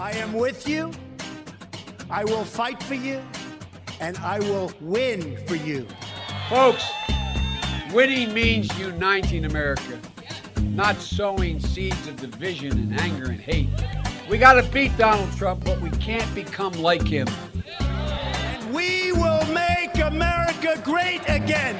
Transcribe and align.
I 0.00 0.12
am 0.12 0.32
with 0.32 0.66
you. 0.66 0.90
I 2.08 2.24
will 2.24 2.44
fight 2.44 2.82
for 2.82 2.94
you. 2.94 3.20
And 4.00 4.16
I 4.16 4.38
will 4.38 4.72
win 4.80 5.36
for 5.46 5.56
you. 5.56 5.86
Folks, 6.48 6.90
winning 7.92 8.32
means 8.32 8.66
uniting 8.78 9.44
America, 9.44 9.98
not 10.62 10.96
sowing 10.96 11.60
seeds 11.60 12.08
of 12.08 12.16
division 12.16 12.72
and 12.72 12.98
anger 12.98 13.26
and 13.26 13.40
hate. 13.40 13.68
We 14.30 14.38
got 14.38 14.54
to 14.54 14.62
beat 14.72 14.96
Donald 14.96 15.36
Trump, 15.36 15.64
but 15.66 15.82
we 15.82 15.90
can't 15.90 16.34
become 16.34 16.72
like 16.72 17.06
him. 17.06 17.26
And 17.78 18.74
we 18.74 19.12
will 19.12 19.44
make 19.52 19.98
America 20.02 20.80
great 20.82 21.20
again. 21.28 21.76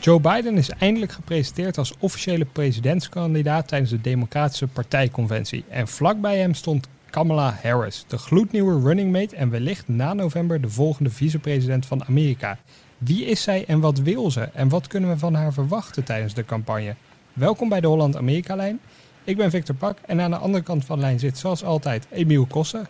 Joe 0.00 0.20
Biden 0.20 0.56
is 0.56 0.70
eindelijk 0.70 1.12
gepresenteerd 1.12 1.78
als 1.78 1.94
officiële 1.98 2.44
presidentskandidaat 2.44 3.68
tijdens 3.68 3.90
de 3.90 4.00
Democratische 4.00 4.66
Partijconventie. 4.66 5.64
En 5.68 5.88
vlakbij 5.88 6.38
hem 6.38 6.54
stond 6.54 6.88
Kamala 7.10 7.58
Harris, 7.62 8.04
de 8.06 8.18
gloednieuwe 8.18 8.80
running 8.80 9.12
mate 9.12 9.36
en 9.36 9.50
wellicht 9.50 9.88
na 9.88 10.12
november 10.12 10.60
de 10.60 10.68
volgende 10.68 11.10
vicepresident 11.10 11.86
van 11.86 12.04
Amerika. 12.04 12.58
Wie 12.98 13.24
is 13.24 13.42
zij 13.42 13.64
en 13.66 13.80
wat 13.80 13.98
wil 13.98 14.30
ze? 14.30 14.40
En 14.40 14.68
wat 14.68 14.86
kunnen 14.86 15.10
we 15.10 15.18
van 15.18 15.34
haar 15.34 15.52
verwachten 15.52 16.04
tijdens 16.04 16.34
de 16.34 16.44
campagne? 16.44 16.94
Welkom 17.32 17.68
bij 17.68 17.80
de 17.80 17.86
Holland-Amerika-lijn. 17.86 18.80
Ik 19.24 19.36
ben 19.36 19.50
Victor 19.50 19.74
Pak 19.74 19.98
en 20.06 20.20
aan 20.20 20.30
de 20.30 20.36
andere 20.36 20.64
kant 20.64 20.84
van 20.84 20.96
de 20.96 21.02
lijn 21.02 21.18
zit 21.18 21.38
zoals 21.38 21.64
altijd 21.64 22.06
Emiel 22.10 22.46
Kossen. 22.46 22.88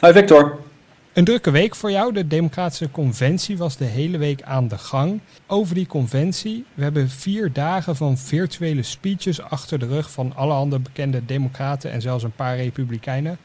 Hi 0.00 0.12
Victor. 0.12 0.58
Een 1.16 1.24
drukke 1.24 1.50
week 1.50 1.74
voor 1.74 1.90
jou. 1.90 2.12
De 2.12 2.26
Democratische 2.26 2.90
Conventie 2.90 3.58
was 3.58 3.76
de 3.76 3.84
hele 3.84 4.18
week 4.18 4.42
aan 4.42 4.68
de 4.68 4.78
gang. 4.78 5.20
Over 5.46 5.74
die 5.74 5.86
conventie, 5.86 6.64
we 6.74 6.82
hebben 6.82 7.08
vier 7.08 7.52
dagen 7.52 7.96
van 7.96 8.16
virtuele 8.16 8.82
speeches 8.82 9.42
achter 9.42 9.78
de 9.78 9.86
rug 9.86 10.10
van 10.10 10.32
alle 10.34 10.52
andere 10.52 10.82
bekende 10.82 11.24
Democraten 11.24 11.90
en 11.90 12.00
zelfs 12.00 12.24
een 12.24 12.32
paar 12.32 12.56
Republikeinen. 12.56 13.38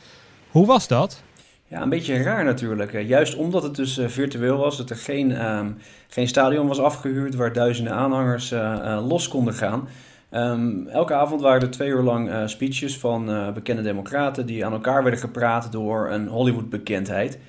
Hoe 0.50 0.66
was 0.66 0.88
dat? 0.88 1.24
Ja, 1.68 1.82
een 1.82 1.90
beetje 1.90 2.22
raar 2.22 2.44
natuurlijk. 2.44 3.02
Juist 3.08 3.36
omdat 3.36 3.64
het 3.64 3.76
dus 3.76 3.98
uh, 3.98 4.08
virtueel 4.08 4.58
was, 4.58 4.78
dat 4.78 4.90
er 4.90 4.98
geen, 4.98 5.46
um, 5.46 5.78
geen 6.08 6.28
stadion 6.28 6.68
was 6.68 6.80
afgehuurd 6.80 7.36
waar 7.36 7.54
duizenden 7.54 7.94
aanhangers 7.94 8.52
uh, 8.52 9.06
los 9.08 9.28
konden 9.28 9.54
gaan. 9.54 9.88
Um, 10.32 10.88
elke 10.88 11.14
avond 11.14 11.42
waren 11.42 11.62
er 11.62 11.72
twee 11.72 11.90
uur 11.90 12.02
lang 12.02 12.50
speeches 12.50 12.98
van 12.98 13.54
bekende 13.54 13.82
democraten 13.82 14.46
die 14.46 14.66
aan 14.66 14.74
elkaar 14.74 15.04
werden 15.04 15.20
gepraat 15.20 15.72
door 15.72 16.10
een 16.10 16.28
Hollywood-bekendheid. 16.28 17.40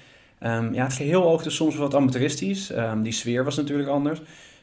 Um, 0.45 0.75
ja, 0.75 0.85
het 0.85 0.93
geheel 0.93 1.25
oogde 1.25 1.51
soms 1.51 1.77
wat 1.77 1.95
amateuristisch. 1.95 2.71
Um, 2.71 3.03
die 3.03 3.13
sfeer 3.13 3.45
was 3.45 3.57
natuurlijk 3.57 3.89
anders. 3.89 4.23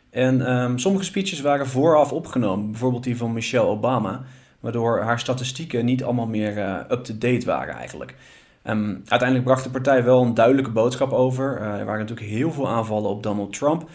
En 0.09 0.53
um, 0.53 0.77
sommige 0.77 1.03
speeches 1.03 1.41
waren 1.41 1.67
vooraf 1.67 2.11
opgenomen, 2.13 2.71
bijvoorbeeld 2.71 3.03
die 3.03 3.17
van 3.17 3.33
Michelle 3.33 3.67
Obama, 3.67 4.23
waardoor 4.59 5.01
haar 5.01 5.19
statistieken 5.19 5.85
niet 5.85 6.03
allemaal 6.03 6.27
meer 6.27 6.57
uh, 6.57 6.75
up-to-date 6.89 7.45
waren 7.45 7.75
eigenlijk. 7.75 8.15
uiteindelijk 9.05 9.43
bracht 9.43 9.63
de 9.63 9.69
partij 9.69 10.03
wel 10.03 10.21
een 10.21 10.33
duidelijke 10.33 10.71
boodschap 10.71 11.11
over. 11.11 11.57
Uh, 11.59 11.79
er 11.79 11.85
waren 11.85 11.99
natuurlijk 11.99 12.29
heel 12.29 12.51
veel 12.51 12.69
aanvallen 12.69 13.09
op 13.09 13.23
Donald 13.23 13.53
Trump. 13.53 13.89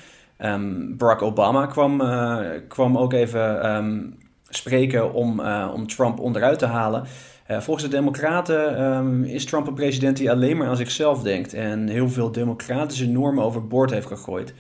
Barack 0.89 1.23
Obama 1.23 1.67
kwam, 1.67 2.01
uh, 2.01 2.39
kwam 2.69 2.99
ook 2.99 3.13
even 3.13 4.17
spreken 4.49 5.13
om, 5.13 5.41
om 5.75 5.87
Trump 5.87 6.19
onderuit 6.19 6.59
te 6.59 6.67
halen. 6.67 7.05
Uh, 7.51 7.61
volgens 7.61 7.85
de 7.85 7.97
Democraten 7.97 8.83
um, 8.83 9.25
is 9.25 9.45
Trump 9.45 9.67
een 9.67 9.75
president 9.75 10.17
die 10.17 10.31
alleen 10.31 10.57
maar 10.57 10.69
aan 10.69 10.77
zichzelf 10.77 11.23
denkt 11.23 11.55
en 11.55 11.89
heel 11.89 12.09
veel 12.09 12.33
democratische 12.33 13.09
normen 13.09 13.45
overboord 13.45 13.91
heeft 13.91 14.07
gegooid. 14.07 14.55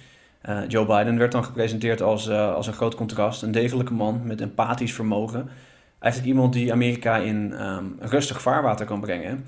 Uh, 0.49 0.59
Joe 0.69 0.87
Biden 0.87 1.19
werd 1.19 1.33
dan 1.33 1.45
gepresenteerd 1.45 2.03
als, 2.03 2.29
uh, 2.29 2.55
als 2.55 2.67
een 2.67 2.73
groot 2.73 2.95
contrast, 2.95 3.43
een 3.43 3.53
degelijke 3.53 3.93
man 3.93 4.21
met 4.25 4.41
empathisch 4.41 4.93
vermogen. 4.93 5.49
Eigenlijk 5.99 6.35
iemand 6.35 6.53
die 6.53 6.73
Amerika 6.73 7.17
in 7.17 7.67
um, 7.67 7.97
rustig 8.01 8.43
vaarwater 8.43 8.87
kan 8.87 9.01
brengen. 9.01 9.47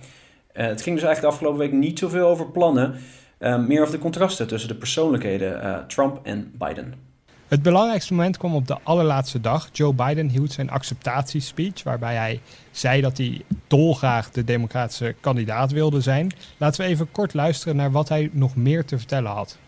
het 0.53 0.83
ging 0.83 0.97
dus 0.97 1.05
eigenlijk 1.05 1.21
de 1.21 1.27
afgelopen 1.27 1.59
week 1.59 1.73
niet 1.73 1.99
zoveel 1.99 2.27
over 2.27 2.51
plannen, 2.51 2.95
meer 3.39 3.81
over 3.81 3.95
de 3.95 4.01
contrasten 4.01 4.47
tussen 4.47 4.69
de 4.69 4.75
persoonlijkheden 4.75 5.85
Trump 5.89 6.21
en 6.23 6.53
Biden. 6.59 7.06
Het 7.49 7.63
belangrijkste 7.63 8.15
moment 8.15 8.37
kwam 8.37 8.55
op 8.55 8.67
de 8.67 8.79
allerlaatste 8.83 9.41
dag. 9.41 9.69
Joe 9.73 9.93
Biden 9.93 10.29
hield 10.29 10.53
zijn 10.53 10.71
acceptatiespeech, 10.71 11.83
waarbij 11.83 12.15
hij 12.15 12.41
zei 12.71 13.01
dat 13.01 13.17
hij 13.17 13.45
dolgraag 13.67 14.31
de 14.31 14.45
democratische 14.45 15.15
kandidaat 15.21 15.71
wilde 15.71 16.01
zijn. 16.01 16.33
Laten 16.57 16.81
we 16.81 16.87
even 16.87 17.13
kort 17.13 17.35
luisteren 17.35 17.77
naar 17.77 17.91
wat 17.91 18.09
hij 18.09 18.31
nog 18.33 18.57
meer 18.57 18.85
te 18.85 18.99
vertellen 18.99 19.31
had. 19.31 19.59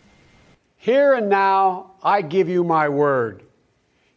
Here 0.76 1.20
and 1.20 1.28
now, 1.28 1.84
I 2.04 2.24
give 2.28 2.50
you 2.50 2.64
my 2.64 2.88
word. 2.88 3.42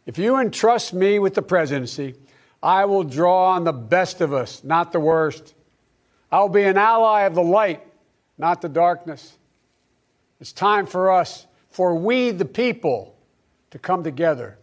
If 0.04 0.16
you 0.16 0.40
entrust 0.40 0.92
me 0.92 1.20
with 1.20 1.34
the 1.34 1.42
presidency, 1.42 2.14
I 2.62 2.84
will 2.86 3.08
draw 3.08 3.56
on 3.56 3.64
the 3.64 3.74
best 3.88 4.20
of 4.20 4.32
us, 4.32 4.60
not 4.62 4.92
the 4.92 5.00
worst. 5.00 5.54
I 6.32 6.36
will 6.36 6.50
be 6.50 6.68
an 6.68 6.76
ally 6.76 7.26
of 7.26 7.34
the 7.34 7.44
light, 7.44 7.80
not 8.36 8.60
the 8.60 8.68
darkness. 8.68 9.38
It's 10.40 10.52
time 10.52 10.86
for 10.86 11.20
us, 11.20 11.46
for 11.70 11.94
we 11.94 12.32
the 12.32 12.44
people 12.44 13.11
to 13.72 13.78
come 13.78 14.04
together. 14.04 14.56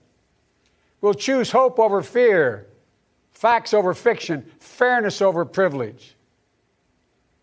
We'll 1.01 1.13
choose 1.13 1.51
hope 1.51 1.79
over 1.79 2.01
fear, 2.01 2.67
facts 3.31 3.73
over 3.73 3.93
fiction, 3.93 4.49
fairness 4.59 5.21
over 5.21 5.45
privilege. 5.45 6.15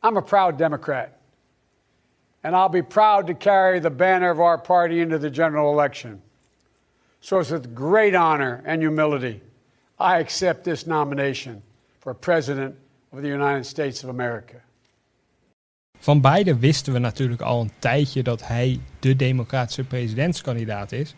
I'm 0.02 0.16
a 0.16 0.22
proud 0.22 0.58
Democrat, 0.58 1.20
and 2.42 2.56
I'll 2.56 2.68
be 2.68 2.82
proud 2.82 3.26
to 3.26 3.34
carry 3.34 3.80
the 3.80 3.90
banner 3.90 4.30
of 4.30 4.40
our 4.40 4.58
party 4.58 5.00
into 5.00 5.18
the 5.18 5.30
general 5.30 5.72
election. 5.72 6.22
So 7.20 7.40
it's 7.40 7.50
with 7.50 7.74
great 7.74 8.14
honor 8.14 8.62
and 8.64 8.80
humility 8.80 9.40
I 9.98 10.18
accept 10.18 10.64
this 10.64 10.86
nomination 10.86 11.62
for 12.00 12.14
President 12.14 12.74
of 13.12 13.22
the 13.22 13.28
United 13.28 13.64
States 13.64 14.04
of 14.04 14.10
America. 14.10 14.60
Van 15.98 16.20
beide 16.20 16.58
wisten 16.58 16.92
we 16.92 16.98
natuurlijk 16.98 17.40
al 17.40 17.60
een 17.60 17.72
tijdje 17.78 18.22
dat 18.22 18.46
hij 18.46 18.80
de 19.00 19.16
democratische 19.16 19.84
presidentskandidaat 19.84 20.92
is. 20.92 21.14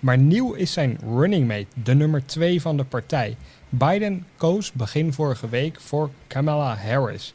Maar 0.00 0.18
nieuw 0.18 0.52
is 0.52 0.72
zijn 0.72 0.98
running 1.16 1.46
mate, 1.46 1.66
de 1.82 1.94
nummer 1.94 2.26
2 2.26 2.60
van 2.60 2.76
de 2.76 2.84
partij. 2.84 3.36
Biden 3.68 4.26
koos 4.36 4.72
begin 4.72 5.12
vorige 5.12 5.48
week 5.48 5.80
voor 5.80 6.10
Kamala 6.26 6.74
Harris. 6.74 7.34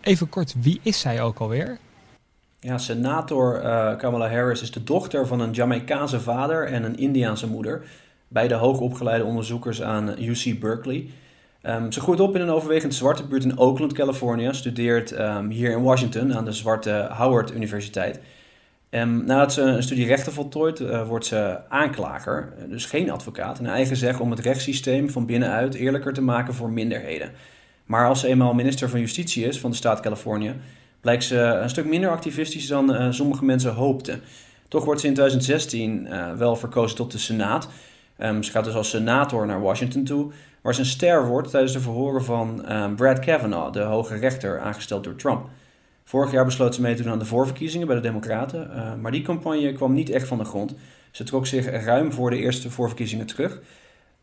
Even 0.00 0.28
kort, 0.28 0.54
wie 0.60 0.80
is 0.82 1.00
zij 1.00 1.22
ook 1.22 1.38
alweer? 1.38 1.78
Ja, 2.60 2.78
senator 2.78 3.64
uh, 3.64 3.96
Kamala 3.96 4.28
Harris 4.28 4.62
is 4.62 4.70
de 4.70 4.84
dochter 4.84 5.26
van 5.26 5.40
een 5.40 5.52
Jamaicaanse 5.52 6.20
vader 6.20 6.66
en 6.66 6.84
een 6.84 6.96
Indiaanse 6.96 7.48
moeder. 7.48 7.84
Beide 8.28 8.54
hoogopgeleide 8.54 9.24
onderzoekers 9.24 9.82
aan 9.82 10.14
UC 10.18 10.60
Berkeley. 10.60 11.08
Um, 11.62 11.92
ze 11.92 12.00
groeit 12.00 12.20
op 12.20 12.34
in 12.34 12.40
een 12.40 12.50
overwegend 12.50 12.94
zwarte 12.94 13.26
buurt 13.26 13.44
in 13.44 13.58
Oakland, 13.58 13.92
Californië. 13.92 14.48
Studeert 14.52 15.18
um, 15.18 15.48
hier 15.48 15.70
in 15.70 15.82
Washington 15.82 16.34
aan 16.34 16.44
de 16.44 16.52
zwarte 16.52 17.08
Howard 17.12 17.54
Universiteit. 17.54 18.20
Um, 18.90 19.24
nadat 19.24 19.52
ze 19.52 19.62
een 19.62 19.82
studie 19.82 20.06
rechten 20.06 20.32
voltooit, 20.32 20.80
uh, 20.80 21.08
wordt 21.08 21.26
ze 21.26 21.58
aanklager, 21.68 22.52
dus 22.68 22.84
geen 22.84 23.10
advocaat. 23.10 23.58
En 23.58 23.66
eigen 23.66 23.96
zeg 23.96 24.20
om 24.20 24.30
het 24.30 24.40
rechtssysteem 24.40 25.10
van 25.10 25.26
binnenuit 25.26 25.74
eerlijker 25.74 26.12
te 26.12 26.22
maken 26.22 26.54
voor 26.54 26.70
minderheden. 26.70 27.32
Maar 27.84 28.08
als 28.08 28.20
ze 28.20 28.26
eenmaal 28.26 28.54
minister 28.54 28.88
van 28.88 29.00
Justitie 29.00 29.46
is 29.46 29.60
van 29.60 29.70
de 29.70 29.76
staat 29.76 30.00
Californië, 30.00 30.54
blijkt 31.00 31.24
ze 31.24 31.36
een 31.36 31.70
stuk 31.70 31.84
minder 31.84 32.10
activistisch 32.10 32.66
dan 32.66 32.94
uh, 32.94 33.10
sommige 33.10 33.44
mensen 33.44 33.74
hoopten. 33.74 34.20
Toch 34.68 34.84
wordt 34.84 35.00
ze 35.00 35.06
in 35.06 35.14
2016 35.14 36.06
uh, 36.06 36.18
eh, 36.18 36.36
wel 36.36 36.56
verkozen 36.56 36.96
tot 36.96 37.12
de 37.12 37.18
Senaat. 37.18 37.68
Um, 38.18 38.42
ze 38.42 38.50
gaat 38.50 38.64
dus 38.64 38.74
als 38.74 38.90
senator 38.90 39.46
naar 39.46 39.60
Washington 39.60 40.04
toe, 40.04 40.32
waar 40.62 40.74
ze 40.74 40.80
een 40.80 40.86
ster 40.86 41.26
wordt 41.26 41.50
tijdens 41.50 41.72
de 41.72 41.80
verhoren 41.80 42.24
van 42.24 42.72
um, 42.72 42.96
Brad 42.96 43.18
Kavanaugh, 43.18 43.72
de 43.72 43.80
hoge 43.80 44.16
rechter 44.16 44.60
aangesteld 44.60 45.04
door 45.04 45.16
Trump. 45.16 45.48
Vorig 46.08 46.32
jaar 46.32 46.44
besloot 46.44 46.74
ze 46.74 46.80
mee 46.80 46.94
te 46.94 47.02
doen 47.02 47.12
aan 47.12 47.18
de 47.18 47.24
voorverkiezingen 47.24 47.86
bij 47.86 47.96
de 47.96 48.02
Democraten, 48.02 48.70
uh, 48.70 48.94
maar 48.94 49.12
die 49.12 49.22
campagne 49.22 49.72
kwam 49.72 49.94
niet 49.94 50.10
echt 50.10 50.26
van 50.28 50.38
de 50.38 50.44
grond. 50.44 50.74
Ze 51.10 51.24
trok 51.24 51.46
zich 51.46 51.84
ruim 51.84 52.12
voor 52.12 52.30
de 52.30 52.36
eerste 52.36 52.70
voorverkiezingen 52.70 53.26
terug, 53.26 53.60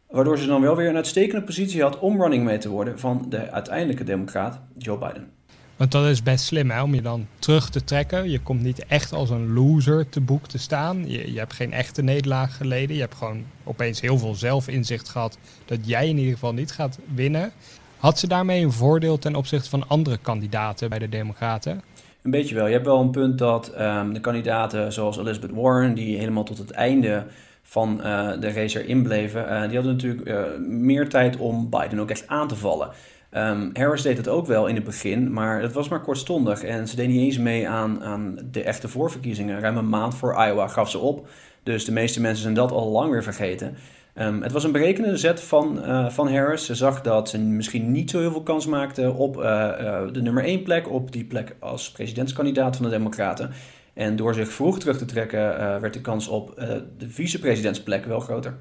waardoor 0.09 0.38
ze 0.38 0.47
dan 0.47 0.62
wel 0.62 0.75
weer 0.75 0.90
een 0.90 0.95
uitstekende 0.95 1.45
positie 1.45 1.81
had 1.81 2.00
om 2.00 2.21
running 2.21 2.44
mee 2.44 2.57
te 2.57 2.69
worden 2.69 3.00
van 3.00 3.25
de 3.30 3.51
uiteindelijke 3.51 4.04
Democraat 4.04 4.59
Joe 4.77 4.98
Biden. 4.98 5.30
Want 5.75 5.92
dat 5.92 6.06
is 6.06 6.24
best 6.24 6.45
slim 6.45 6.71
om 6.71 6.94
je 6.94 7.01
dan 7.01 7.27
terug 7.39 7.69
te 7.69 7.83
trekken. 7.83 8.30
Je 8.30 8.39
komt 8.39 8.62
niet 8.62 8.86
echt 8.86 9.13
als 9.13 9.30
een 9.30 9.54
loser 9.54 10.09
te 10.09 10.21
boek 10.21 10.48
te 10.48 10.57
staan. 10.57 11.09
Je, 11.09 11.31
je 11.31 11.39
hebt 11.39 11.54
geen 11.54 11.74
echte 11.74 12.01
nederlaag 12.01 12.57
geleden. 12.57 12.95
Je 12.95 13.01
hebt 13.01 13.15
gewoon 13.15 13.44
opeens 13.63 14.01
heel 14.01 14.18
veel 14.18 14.36
zelfinzicht 14.36 15.09
gehad 15.09 15.38
dat 15.65 15.80
jij 15.81 16.07
in 16.07 16.18
ieder 16.18 16.33
geval 16.33 16.54
niet 16.54 16.71
gaat 16.71 17.00
winnen. 17.13 17.51
Had 17.97 18.19
ze 18.19 18.27
daarmee 18.27 18.63
een 18.63 18.71
voordeel 18.71 19.18
ten 19.18 19.36
opzichte 19.36 19.69
van 19.69 19.88
andere 19.88 20.18
kandidaten 20.18 20.89
bij 20.89 21.00
de 21.00 21.09
Democraten? 21.09 21.81
Een 22.21 22.31
beetje 22.31 22.56
wel. 22.56 22.68
Je 22.68 22.74
hebt 22.74 22.86
wel 22.86 23.00
een 23.00 23.12
punt 23.12 23.38
dat 23.38 23.74
um, 23.80 24.13
de 24.13 24.19
kandidaten 24.19 24.94
zoals 24.94 25.18
Elizabeth 25.18 25.51
Warren, 25.51 25.94
die 25.94 26.18
helemaal 26.18 26.44
tot 26.44 26.57
het 26.57 26.71
einde 26.71 27.25
van 27.62 28.01
uh, 28.03 28.31
de 28.39 28.51
race 28.51 28.83
erin 28.83 29.03
bleven, 29.03 29.42
uh, 29.42 29.62
die 29.62 29.75
hadden 29.75 29.94
natuurlijk 29.94 30.27
uh, 30.27 30.44
meer 30.68 31.09
tijd 31.09 31.38
om 31.38 31.69
Biden 31.69 32.00
ook 32.00 32.09
echt 32.09 32.27
aan 32.27 32.47
te 32.47 32.56
vallen. 32.56 32.89
Um, 33.31 33.69
Harris 33.74 34.01
deed 34.01 34.18
het 34.18 34.27
ook 34.27 34.45
wel 34.45 34.68
in 34.68 34.75
het 34.75 34.83
begin, 34.83 35.33
maar 35.33 35.62
het 35.62 35.74
was 35.74 35.89
maar 35.89 36.01
kortstondig. 36.01 36.63
En 36.63 36.88
ze 36.88 36.95
deed 36.95 37.07
niet 37.07 37.19
eens 37.19 37.38
mee 37.38 37.68
aan, 37.68 38.03
aan 38.03 38.38
de 38.51 38.63
echte 38.63 38.88
voorverkiezingen. 38.88 39.59
Ruim 39.59 39.77
een 39.77 39.89
maand 39.89 40.15
voor 40.15 40.45
Iowa 40.45 40.68
gaf 40.68 40.89
ze 40.89 41.00
op. 41.00 41.27
Dus 41.63 41.86
de 41.86 41.92
meeste 41.92 42.21
mensen 42.21 42.42
zijn 42.42 42.53
dat 42.53 42.71
al 42.71 42.89
lang 42.89 43.12
weer 43.12 43.24
vergeten. 43.24 43.75
Ehm, 44.15 44.41
het 44.41 44.51
was 44.51 44.63
een 44.63 44.71
berekende 44.71 45.17
zet 45.17 45.41
van, 45.41 45.79
uh, 45.79 46.09
van 46.09 46.33
Harris. 46.33 46.65
Ze 46.65 46.75
zag 46.75 47.01
dat 47.01 47.29
ze 47.29 47.39
misschien 47.39 47.91
niet 47.91 48.09
zo 48.09 48.19
heel 48.19 48.31
veel 48.31 48.44
kans 48.44 48.65
maakte 48.65 49.12
op 49.12 49.38
uh, 49.38 49.44
uh, 49.44 50.01
de 50.12 50.21
nummer 50.21 50.44
1 50.44 50.63
plek, 50.63 50.89
op 50.89 51.12
die 51.12 51.25
plek 51.25 51.56
als 51.59 51.91
presidentskandidaat 51.91 52.75
van 52.75 52.85
de 52.85 52.91
Democraten. 52.91 53.51
En 53.94 54.15
door 54.15 54.33
zich 54.33 54.50
vroeg 54.50 54.79
terug 54.79 54.97
te 54.97 55.06
trekken, 55.06 55.39
werd 55.81 55.94
de 55.94 56.01
kans 56.01 56.27
op 56.27 56.56
de 56.97 57.09
vicepresidentsplek 57.09 58.06
wel 58.06 58.19
groter. 58.19 58.53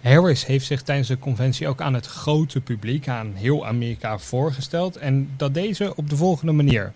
Harris 0.00 0.46
heeft 0.46 0.66
zich 0.66 0.82
tijdens 0.82 1.08
de 1.08 1.18
conventie 1.18 1.68
ook 1.68 1.80
aan 1.80 1.94
het 1.94 2.06
grote 2.06 2.60
publiek, 2.60 3.08
aan 3.08 3.32
heel 3.34 3.66
Amerika, 3.66 4.18
voorgesteld. 4.18 4.96
En 4.96 5.30
dat 5.36 5.54
deze 5.54 5.96
op 5.96 6.10
de 6.10 6.16
volgende 6.16 6.52
manier. 6.52 6.92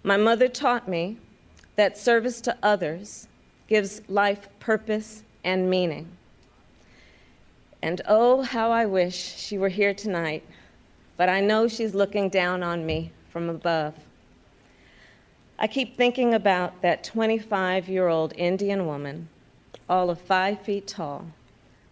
My 0.00 0.16
mother 0.16 0.50
taught 0.50 0.86
me 0.86 1.14
that 1.74 1.98
service 1.98 2.40
to 2.40 2.52
others 2.60 3.26
gives 3.66 4.00
life 4.06 4.40
purpose 4.58 5.08
and 5.42 5.66
meaning. 5.66 6.06
And 7.82 8.00
oh, 8.08 8.42
how 8.42 8.70
I 8.70 8.86
wish 8.86 9.14
she 9.14 9.56
were 9.56 9.68
here 9.68 9.94
tonight, 9.94 10.44
but 11.16 11.28
I 11.28 11.40
know 11.40 11.68
she's 11.68 11.94
looking 11.94 12.28
down 12.28 12.62
on 12.62 12.84
me 12.84 13.12
from 13.30 13.48
above. 13.48 13.94
I 15.58 15.66
keep 15.66 15.96
thinking 15.96 16.34
about 16.34 16.82
that 16.82 17.04
25 17.04 17.88
year 17.88 18.08
old 18.08 18.32
Indian 18.36 18.86
woman, 18.86 19.28
all 19.88 20.10
of 20.10 20.20
five 20.20 20.60
feet 20.60 20.86
tall, 20.86 21.26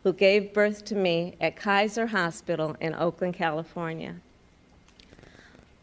who 0.02 0.12
gave 0.12 0.54
birth 0.54 0.84
to 0.86 0.94
me 0.94 1.34
at 1.40 1.56
Kaiser 1.56 2.06
Hospital 2.06 2.76
in 2.80 2.94
Oakland, 2.94 3.34
California. 3.34 4.16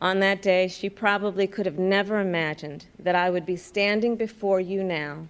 On 0.01 0.19
that 0.19 0.41
day, 0.41 0.67
she 0.67 0.89
probably 0.89 1.47
could 1.47 1.65
have 1.65 1.79
never 1.79 2.19
imagined 2.19 2.85
that 2.99 3.15
I 3.15 3.29
would 3.29 3.45
be 3.45 3.55
standing 3.55 4.17
before 4.17 4.59
you 4.59 4.83
now 4.83 5.27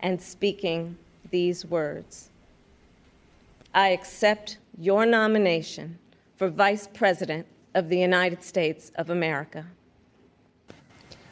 and 0.00 0.20
speaking 0.20 0.96
these 1.30 1.66
words. 1.66 2.30
I 3.76 3.92
accept 3.92 4.60
your 4.78 5.08
nomination 5.08 5.98
for 6.34 6.52
Vice 6.56 6.88
President 6.92 7.46
of 7.72 7.88
the 7.88 7.98
United 7.98 8.44
States 8.44 8.90
of 8.94 9.10
America. 9.10 9.64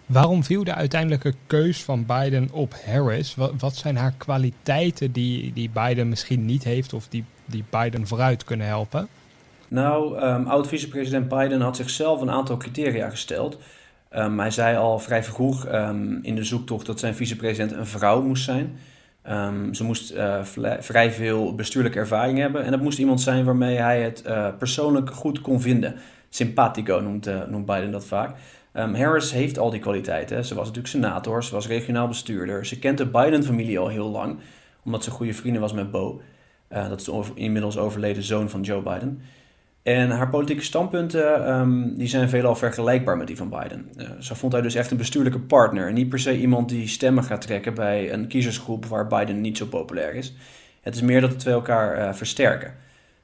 Waarom 0.06 0.44
viel 0.44 0.64
de 0.64 0.74
uiteindelijke 0.74 1.34
keus 1.46 1.82
van 1.82 2.06
Biden 2.06 2.48
op 2.52 2.74
Harris? 2.84 3.34
Wat, 3.58 3.76
zijn 3.76 3.96
haar 3.96 4.14
kwaliteiten 4.16 5.12
die, 5.12 5.52
die 5.52 5.70
Biden 5.70 6.08
misschien 6.08 6.44
niet 6.44 6.64
heeft 6.64 6.92
of 6.92 7.08
die, 7.08 7.24
die 7.44 7.64
Biden 7.70 8.06
vooruit 8.06 8.44
kunnen 8.44 8.66
helpen? 8.66 9.08
Nou, 9.68 10.22
um, 10.22 10.46
oud-vicepresident 10.46 11.28
Biden 11.28 11.60
had 11.60 11.76
zichzelf 11.76 12.20
een 12.20 12.30
aantal 12.30 12.56
criteria 12.56 13.10
gesteld. 13.10 13.58
Um, 14.10 14.38
hij 14.38 14.50
zei 14.50 14.76
al 14.76 14.98
vrij 14.98 15.24
vroeg 15.24 15.66
um, 15.66 16.18
in 16.22 16.34
de 16.34 16.44
zoektocht 16.44 16.86
dat 16.86 16.98
zijn 17.00 17.14
vicepresident 17.14 17.72
een 17.72 17.86
vrouw 17.86 18.22
moest 18.22 18.44
zijn. 18.44 18.78
Um, 19.30 19.74
ze 19.74 19.84
moest 19.84 20.12
uh, 20.12 20.42
vrij 20.80 21.12
veel 21.12 21.54
bestuurlijke 21.54 21.98
ervaring 21.98 22.38
hebben. 22.38 22.64
En 22.64 22.70
dat 22.70 22.80
moest 22.80 22.98
iemand 22.98 23.20
zijn 23.20 23.44
waarmee 23.44 23.76
hij 23.76 24.02
het 24.02 24.22
uh, 24.26 24.48
persoonlijk 24.58 25.10
goed 25.10 25.40
kon 25.40 25.60
vinden. 25.60 25.94
Simpatico 26.28 26.98
noemt, 26.98 27.28
uh, 27.28 27.42
noemt 27.46 27.66
Biden 27.66 27.90
dat 27.90 28.04
vaak. 28.04 28.36
Um, 28.74 28.94
Harris 28.94 29.32
heeft 29.32 29.58
al 29.58 29.70
die 29.70 29.80
kwaliteiten. 29.80 30.44
Ze 30.44 30.54
was 30.54 30.66
natuurlijk 30.66 30.94
senator, 30.94 31.44
ze 31.44 31.54
was 31.54 31.66
regionaal 31.66 32.08
bestuurder. 32.08 32.66
Ze 32.66 32.78
kent 32.78 32.98
de 32.98 33.06
Biden-familie 33.06 33.78
al 33.78 33.88
heel 33.88 34.08
lang, 34.08 34.38
omdat 34.84 35.04
ze 35.04 35.10
goede 35.10 35.34
vrienden 35.34 35.60
was 35.60 35.72
met 35.72 35.90
Bo. 35.90 36.20
dat 36.68 37.00
is 37.00 37.04
de 37.04 37.22
inmiddels 37.34 37.78
overleden 37.78 38.22
zoon 38.22 38.50
van 38.50 38.60
Joe 38.60 38.82
Biden. 38.82 39.22
En 39.82 40.10
haar 40.10 40.28
politieke 40.28 40.62
standpunten 40.62 41.52
um, 41.52 41.96
die 41.96 42.08
zijn 42.08 42.28
veelal 42.28 42.56
vergelijkbaar 42.56 43.16
met 43.16 43.26
die 43.26 43.36
van 43.36 43.48
Biden. 43.48 43.88
Uh, 43.96 44.06
vond 44.20 44.52
hij 44.52 44.62
dus 44.62 44.74
echt 44.74 44.90
een 44.90 44.96
bestuurlijke 44.96 45.40
partner. 45.40 45.88
En 45.88 45.94
niet 45.94 46.08
per 46.08 46.18
se 46.18 46.38
iemand 46.38 46.68
die 46.68 46.88
stemmen 46.88 47.24
gaat 47.24 47.40
trekken 47.40 47.74
bij 47.74 48.12
een 48.12 48.26
kiezersgroep 48.26 48.86
waar 48.86 49.06
Biden 49.06 49.40
niet 49.40 49.56
zo 49.56 49.66
populair 49.66 50.14
is. 50.14 50.34
Het 50.80 50.94
is 50.94 51.00
meer 51.00 51.20
dat 51.20 51.30
de 51.30 51.36
twee 51.36 51.54
elkaar 51.54 51.98
uh, 51.98 52.12
versterken. 52.12 52.74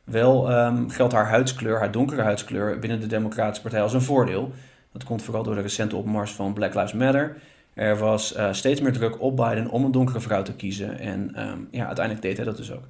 Wel 0.05 0.53
um, 0.53 0.91
geldt 0.91 1.13
haar 1.13 1.29
huidskleur, 1.29 1.79
haar 1.79 1.91
donkere 1.91 2.23
huidskleur, 2.23 2.79
binnen 2.79 3.01
de 3.01 3.07
Democratische 3.07 3.63
Partij 3.63 3.83
als 3.83 3.93
een 3.93 4.03
voordeel. 4.03 4.53
Dat 4.93 5.05
komt 5.05 5.23
vooral 5.23 5.43
door 5.43 5.55
de 5.55 5.61
recente 5.61 5.97
opmars 5.97 6.31
van 6.33 6.53
Black 6.53 6.75
Lives 6.75 6.93
Matter. 6.93 7.37
Er 7.75 7.99
was 7.99 8.37
uh, 8.37 8.53
steeds 8.53 8.81
meer 8.81 8.93
druk 8.93 9.21
op 9.21 9.37
Biden 9.37 9.71
om 9.71 9.85
een 9.85 9.93
donkere 9.93 10.21
vrouw 10.21 10.43
te 10.43 10.55
kiezen. 10.55 10.99
En 10.99 11.49
um, 11.49 11.69
ja, 11.71 11.87
uiteindelijk 11.87 12.25
deed 12.25 12.37
hij 12.37 12.47
dat 12.47 12.57
dus 12.57 12.73
ook. 12.73 12.85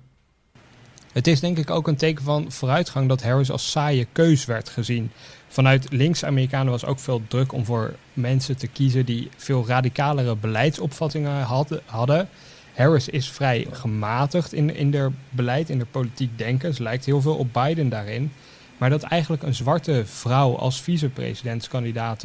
Het 1.13 1.27
is 1.27 1.41
denk 1.41 1.59
ik 1.59 1.71
ook 1.71 1.89
een 1.89 1.97
teken 1.97 2.25
van 2.25 2.53
vooruitgang 2.53 3.09
dat 3.09 3.23
Harris 3.23 3.51
als 3.51 3.71
saaie 3.71 4.07
keus 4.13 4.45
werd 4.45 4.69
gezien. 4.69 5.11
Vanuit 5.49 5.93
links-Amerikanen 5.93 6.73
was 6.73 6.85
ook 6.85 6.99
veel 6.99 7.23
druk 7.29 7.53
om 7.53 7.65
voor 7.65 7.95
mensen 8.13 8.57
te 8.57 8.67
kiezen 8.67 9.07
die 9.07 9.29
veel 9.37 9.67
radicalere 9.67 10.37
beleidsopvattingen 10.37 11.47
hadden. 11.85 12.29
Harris 12.75 13.09
is 13.09 13.31
vrij 13.31 13.67
gematigd 13.71 14.53
in, 14.53 14.75
in 14.75 14.95
haar 14.95 15.13
beleid, 15.31 15.71
in 15.71 15.79
de 15.79 15.87
politiek 15.87 16.39
denken. 16.39 16.75
Ze 16.75 16.83
lijkt 16.83 17.05
heel 17.05 17.21
veel 17.21 17.37
op 17.37 17.53
Biden 17.53 17.89
daarin. 17.89 18.33
Maar 18.77 18.91
dat 18.91 19.03
eigenlijk 19.03 19.43
een 19.43 19.55
zwarte 19.55 20.03
vrouw 20.07 20.57
als 20.57 20.81
vicepresidentskandidaat 20.81 22.25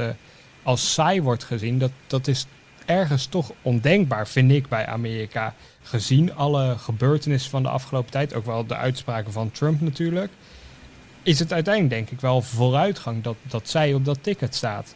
als 0.64 0.94
saai 0.94 1.22
wordt 1.22 1.44
gezien, 1.44 1.80
dat, 1.80 1.92
dat 2.08 2.28
is 2.28 2.46
ergens 2.86 3.26
toch 3.26 3.52
ondenkbaar, 3.62 4.28
vind 4.28 4.52
ik, 4.52 4.68
bij 4.68 4.86
Amerika. 4.86 5.54
Gezien 5.84 6.36
alle 6.36 6.78
gebeurtenissen 6.78 7.52
van 7.52 7.64
de 7.64 7.70
afgelopen 7.70 8.12
tijd, 8.12 8.34
ook 8.34 8.46
wel 8.46 8.66
de 8.66 8.76
uitspraken 8.76 9.32
van 9.32 9.52
Trump 9.52 9.82
natuurlijk, 9.82 10.32
is 11.24 11.40
het 11.40 11.54
uiteindelijk 11.54 11.94
denk 11.94 12.10
ik 12.10 12.20
wel 12.20 12.42
vooruitgang 12.42 13.24
dat, 13.24 13.36
dat 13.42 13.70
zij 13.70 13.94
op 13.94 14.06
dat 14.06 14.18
ticket 14.22 14.56
staat. 14.56 14.96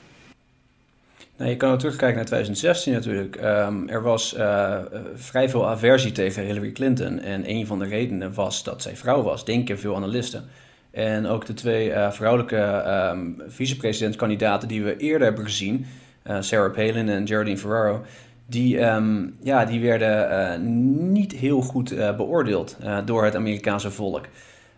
Nou, 1.38 1.50
je 1.50 1.58
kan 1.58 1.72
ook 1.72 1.80
terugkijken 1.80 2.16
naar 2.16 2.26
2016 2.26 2.94
natuurlijk. 2.94 3.36
Um, 3.36 3.90
er 3.90 4.02
was 4.02 4.36
uh, 4.38 4.78
vrij 5.16 5.50
veel 5.50 5.68
aversie 5.68 6.12
tegen 6.12 6.44
Hillary 6.44 6.72
Clinton. 6.72 7.20
En 7.20 7.50
een 7.50 7.68
van 7.68 7.80
de 7.80 7.86
redenen 7.86 8.34
was 8.34 8.64
dat 8.64 8.82
zij 8.82 8.96
vrouw 8.96 9.22
was, 9.22 9.46
denken 9.46 9.80
veel 9.80 9.96
analisten. 9.96 10.50
En 10.92 11.26
ook 11.26 11.46
de 11.46 11.54
twee 11.54 11.90
uh, 11.90 12.12
vrouwelijke 12.12 12.84
um, 13.12 13.42
vicepresidentskandidaten 13.48 14.68
die 14.68 14.84
we 14.84 14.98
eerder 14.98 15.28
hebben 15.28 15.46
gezien, 15.46 15.86
uh, 16.28 16.38
Sarah 16.40 16.74
Palin 16.74 17.10
en 17.10 17.28
Geraldine 17.28 17.58
Ferraro, 17.58 18.06
die, 18.48 18.80
um, 18.80 19.36
ja, 19.44 19.66
die 19.66 19.80
werden 19.80 20.32
uh, 20.32 20.68
niet 21.10 21.32
heel 21.32 21.62
goed 21.62 21.92
uh, 21.92 22.16
beoordeeld 22.16 22.78
door 23.06 23.24
het 23.24 23.36
Amerikaanse 23.36 23.92
volk. 23.92 24.26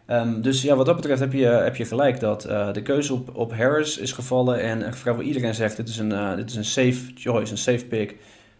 Um, 0.07 0.41
dus 0.41 0.61
ja, 0.61 0.75
wat 0.75 0.85
dat 0.85 0.95
betreft 0.95 1.19
heb 1.19 1.33
je, 1.33 1.45
heb 1.45 1.75
je 1.75 1.85
gelijk 1.85 2.19
dat 2.19 2.41
de 2.73 2.81
keuze 2.83 3.13
op, 3.13 3.35
op 3.35 3.55
Harris 3.55 3.97
is 3.97 4.11
gevallen. 4.11 4.61
En 4.61 4.93
vrijwel 4.93 5.23
iedereen 5.23 5.55
zegt: 5.55 5.77
dit 5.77 5.89
is 5.89 5.97
een, 5.97 6.35
dit 6.35 6.49
is 6.49 6.55
een 6.55 6.65
safe 6.65 7.11
choice, 7.15 7.51
een 7.51 7.57
safe 7.57 7.85
pick. 7.85 8.15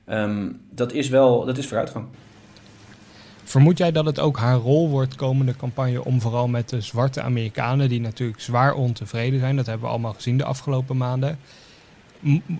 Um, 0.10 0.62
dat 0.72 0.94
is 0.94 1.10
wel 1.10 1.46
dat 1.46 1.58
is 1.58 1.68
vooruitgang. 1.68 2.06
Vermoed 3.44 3.78
jij 3.78 3.92
dat 3.92 4.06
het 4.06 4.20
ook 4.20 4.38
haar 4.38 4.58
rol 4.58 4.90
wordt 4.90 5.16
komende 5.16 5.56
campagne 5.56 6.06
om 6.06 6.22
vooral 6.22 6.48
met 6.48 6.70
de 6.70 6.82
zwarte 6.82 7.22
Amerikanen, 7.22 7.90
die 7.90 8.02
natuurlijk 8.02 8.40
zwaar 8.40 8.74
ontevreden 8.74 9.39
zijn, 9.39 9.56
dat 9.56 9.66
hebben 9.66 9.86
we 9.86 9.92
allemaal 9.92 10.13
gezien 10.13 10.38
de 10.38 10.44
afgelopen 10.44 10.98
maanden, 10.98 11.39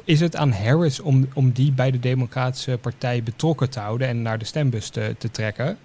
is 0.04 0.20
het 0.20 0.36
aan 0.36 0.52
Harris 0.52 1.00
om, 1.00 1.28
om 1.34 1.52
die 1.52 1.72
bij 1.72 1.92
de 1.92 2.00
Democratische 2.00 2.78
Partij 2.78 3.24
betrokken 3.24 3.70
te 3.70 3.80
houden 3.80 4.08
en 4.08 4.22
naar 4.22 4.38
de 4.38 4.46
stembus 4.46 4.90
te, 4.90 5.16
te 5.18 5.32
trekken? 5.32 5.78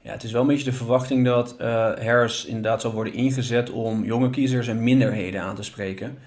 Ja, 0.00 0.12
het 0.12 0.22
is 0.22 0.32
wel 0.32 0.40
een 0.40 0.46
beetje 0.46 0.64
de 0.64 0.72
verwachting 0.72 1.24
dat 1.24 1.56
uh, 1.60 1.66
Harris 1.98 2.44
inderdaad 2.44 2.80
zal 2.80 2.92
worden 2.92 3.12
ingezet 3.12 3.70
om 3.70 4.04
jonge 4.04 4.30
kiezers 4.30 4.68
en 4.68 4.82
minderheden 4.82 5.42
aan 5.42 5.54
te 5.54 5.62
spreken. 5.62 6.18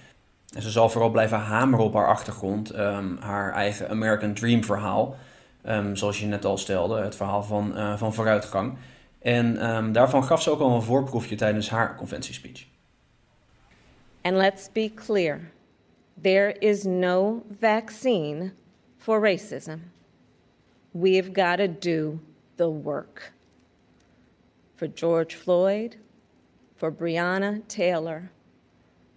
En 0.55 0.61
ze 0.61 0.69
zal 0.69 0.89
vooral 0.89 1.09
blijven 1.09 1.37
hameren 1.37 1.85
op 1.85 1.93
haar 1.93 2.07
achtergrond, 2.07 2.77
um, 2.77 3.17
haar 3.19 3.53
eigen 3.53 3.89
American 3.89 4.33
Dream 4.33 4.63
verhaal. 4.63 5.15
Um, 5.67 5.95
zoals 5.95 6.19
je 6.19 6.25
net 6.25 6.45
al 6.45 6.57
stelde, 6.57 7.01
het 7.01 7.15
verhaal 7.15 7.43
van, 7.43 7.71
uh, 7.75 7.97
van 7.97 8.13
vooruitgang. 8.13 8.77
En 9.21 9.75
um, 9.75 9.91
daarvan 9.91 10.23
gaf 10.23 10.41
ze 10.41 10.49
ook 10.49 10.59
al 10.59 10.75
een 10.75 10.81
voorproefje 10.81 11.35
tijdens 11.35 11.69
haar 11.69 11.95
conventiespeech. 11.95 12.65
And 14.21 14.35
let's 14.35 14.69
be 14.73 14.91
clear. 14.95 15.39
There 16.17 16.51
is 16.61 16.85
no 16.85 17.43
vaccine 17.49 18.53
for 18.97 19.19
racism. 19.19 19.81
We've 20.93 21.33
got 21.33 21.57
to 21.57 21.67
do 21.67 22.19
the 22.57 22.69
work. 22.69 23.33
For 24.75 24.87
George 24.87 25.35
Floyd, 25.35 25.97
for 26.75 26.91
Breonna 26.91 27.67
Taylor, 27.67 28.31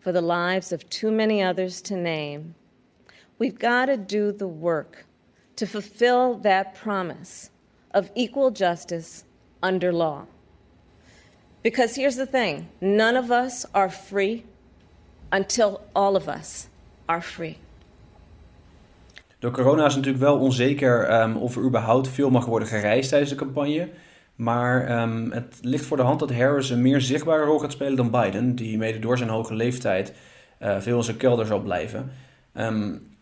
for 0.00 0.12
the 0.12 0.20
lives 0.20 0.72
of 0.72 0.88
too 0.88 1.10
many 1.10 1.42
others 1.42 1.80
to 1.82 1.96
name, 1.96 2.54
we've 3.38 3.58
got 3.58 3.86
to 3.86 3.96
do 3.96 4.32
the 4.32 4.48
work 4.48 5.06
to 5.56 5.66
fulfill 5.66 6.34
that 6.38 6.74
promise 6.74 7.50
of 7.92 8.10
equal 8.14 8.50
justice 8.50 9.24
under 9.62 9.92
law. 9.92 10.26
Because 11.62 11.96
here's 11.96 12.16
the 12.16 12.26
thing 12.26 12.68
none 12.80 13.16
of 13.16 13.32
us 13.32 13.66
are 13.74 13.90
free 13.90 14.44
until 15.32 15.82
all 15.94 16.14
of 16.14 16.28
us 16.28 16.68
are 17.06 17.22
free. 17.22 17.56
Door 19.38 19.50
corona 19.50 19.86
is 19.86 19.94
natuurlijk 19.94 20.24
wel 20.24 20.38
onzeker 20.38 21.20
um, 21.20 21.36
of 21.36 21.56
er 21.56 21.62
überhaupt 21.62 22.08
veel 22.08 22.30
mag 22.30 22.44
worden 22.44 22.68
gereisd 22.68 23.08
tijdens 23.08 23.30
de 23.30 23.36
campagne. 23.36 23.88
Maar 24.34 25.02
um, 25.02 25.32
het 25.32 25.58
ligt 25.60 25.84
voor 25.84 25.96
de 25.96 26.02
hand 26.02 26.20
dat 26.20 26.32
Harris 26.32 26.70
een 26.70 26.82
meer 26.82 27.00
zichtbare 27.00 27.44
rol 27.44 27.58
gaat 27.58 27.72
spelen 27.72 27.96
dan 27.96 28.10
Biden, 28.10 28.54
die 28.54 28.78
mede 28.78 28.98
door 28.98 29.18
zijn 29.18 29.30
hoge 29.30 29.54
leeftijd 29.54 30.12
uh, 30.62 30.80
veel 30.80 30.96
in 30.96 31.02
zijn 31.02 31.16
kelder 31.16 31.46
zal 31.46 31.60
blijven. 31.60 32.10
Um, 32.54 33.14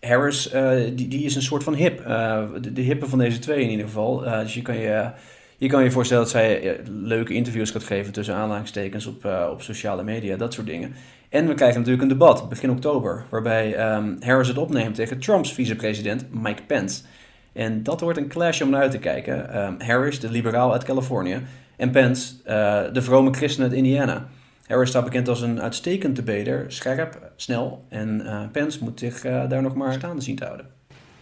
Harris, 0.00 0.54
uh, 0.54 0.70
die, 0.94 1.08
die 1.08 1.24
is 1.24 1.34
een 1.34 1.42
soort 1.42 1.64
van 1.64 1.74
hip. 1.74 2.00
Uh, 2.00 2.44
de, 2.60 2.72
de 2.72 2.82
van 3.08 3.18
deze 3.18 3.38
twee 3.38 3.62
in 3.62 3.70
ieder 3.70 3.86
geval. 3.86 4.18
dus 4.18 4.54
je 4.54 4.62
kan 4.62 4.76
je 4.76 5.10
je 5.62 5.68
kan 5.68 5.84
je 5.84 5.90
voorstellen 5.90 6.22
dat 6.22 6.32
zij 6.32 6.80
leuke 6.90 7.34
interviews 7.34 7.70
gaat 7.70 7.84
geven 7.84 8.12
tussen 8.12 8.34
aanhalingstekens 8.34 9.06
op, 9.06 9.24
op 9.50 9.62
sociale 9.62 10.02
media, 10.02 10.36
dat 10.36 10.52
soort 10.52 10.66
dingen. 10.66 10.94
En 11.28 11.46
we 11.46 11.54
krijgen 11.54 11.78
natuurlijk 11.78 12.02
een 12.02 12.18
debat 12.18 12.48
begin 12.48 12.70
oktober, 12.70 13.24
waarbij 13.30 13.94
um, 13.94 14.16
Harris 14.20 14.48
het 14.48 14.58
opneemt 14.58 14.94
tegen 14.94 15.18
Trumps 15.18 15.52
vicepresident 15.52 16.26
Mike 16.30 16.62
Pence. 16.62 17.02
En 17.52 17.82
dat 17.82 18.00
wordt 18.00 18.18
een 18.18 18.28
clash 18.28 18.60
om 18.60 18.70
naar 18.70 18.80
uit 18.80 18.90
te 18.90 18.98
kijken. 18.98 19.62
Um, 19.64 19.76
Harris, 19.80 20.20
de 20.20 20.30
liberaal 20.30 20.72
uit 20.72 20.84
Californië, 20.84 21.42
en 21.76 21.90
Pence, 21.90 22.34
uh, 22.46 22.82
de 22.92 23.02
vrome 23.02 23.32
christen 23.32 23.62
uit 23.62 23.72
Indiana. 23.72 24.28
Harris 24.66 24.88
staat 24.88 25.04
bekend 25.04 25.28
als 25.28 25.40
een 25.40 25.60
uitstekend 25.60 26.16
debater, 26.16 26.64
scherp, 26.68 27.32
snel. 27.36 27.84
En 27.88 28.20
uh, 28.24 28.42
Pence 28.52 28.78
moet 28.82 28.98
zich 28.98 29.20
daar 29.20 29.62
nog 29.62 29.74
maar 29.74 29.92
staande 29.92 30.22
zien 30.22 30.36
te 30.36 30.44
houden. 30.44 30.66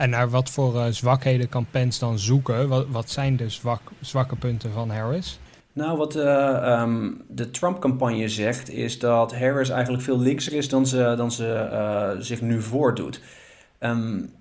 En 0.00 0.11
naar 0.11 0.30
wat 0.30 0.50
voor 0.50 0.92
zwakheden 0.92 1.49
kan 1.49 1.66
Pence 1.71 1.99
dan 1.99 2.19
zoeken? 2.19 2.69
Wat, 2.69 2.87
wat 2.88 3.11
zijn 3.11 3.37
de 3.37 3.49
zwak, 3.49 3.80
zwakke 4.00 4.37
punten 4.37 4.73
van 4.73 4.90
Harris? 4.90 5.38
Nou, 5.73 5.97
wat 5.97 6.16
uh, 6.16 6.78
um, 6.80 7.23
de 7.28 7.50
Trump-campagne 7.50 8.28
zegt, 8.28 8.71
is 8.71 8.99
dat 8.99 9.37
Harris 9.37 9.69
eigenlijk 9.69 10.02
veel 10.02 10.19
linkser 10.19 10.52
is 10.52 10.69
dan 10.69 10.87
ze, 10.87 11.14
dan 11.16 11.33
ze 11.33 11.69
uh, 11.73 12.23
zich 12.23 12.40
nu 12.40 12.62
voordoet. 12.62 13.21
Um, 13.80 14.33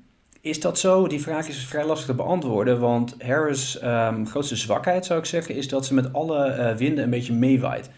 is 0.41 0.59
dat 0.59 0.79
zo? 0.79 1.07
Die 1.07 1.21
vraag 1.21 1.47
is 1.47 1.65
vrij 1.65 1.85
lastig 1.85 2.07
te 2.07 2.13
beantwoorden, 2.13 2.79
want 2.79 3.15
Harris' 3.19 3.81
um, 3.83 4.27
grootste 4.27 4.55
zwakheid, 4.55 5.05
zou 5.05 5.19
ik 5.19 5.25
zeggen, 5.25 5.55
is 5.55 5.67
dat 5.67 5.85
ze 5.85 5.93
met 5.93 6.13
alle 6.13 6.73
winden 6.77 7.03
een 7.03 7.09
beetje 7.09 7.33
meewaait. 7.33 7.89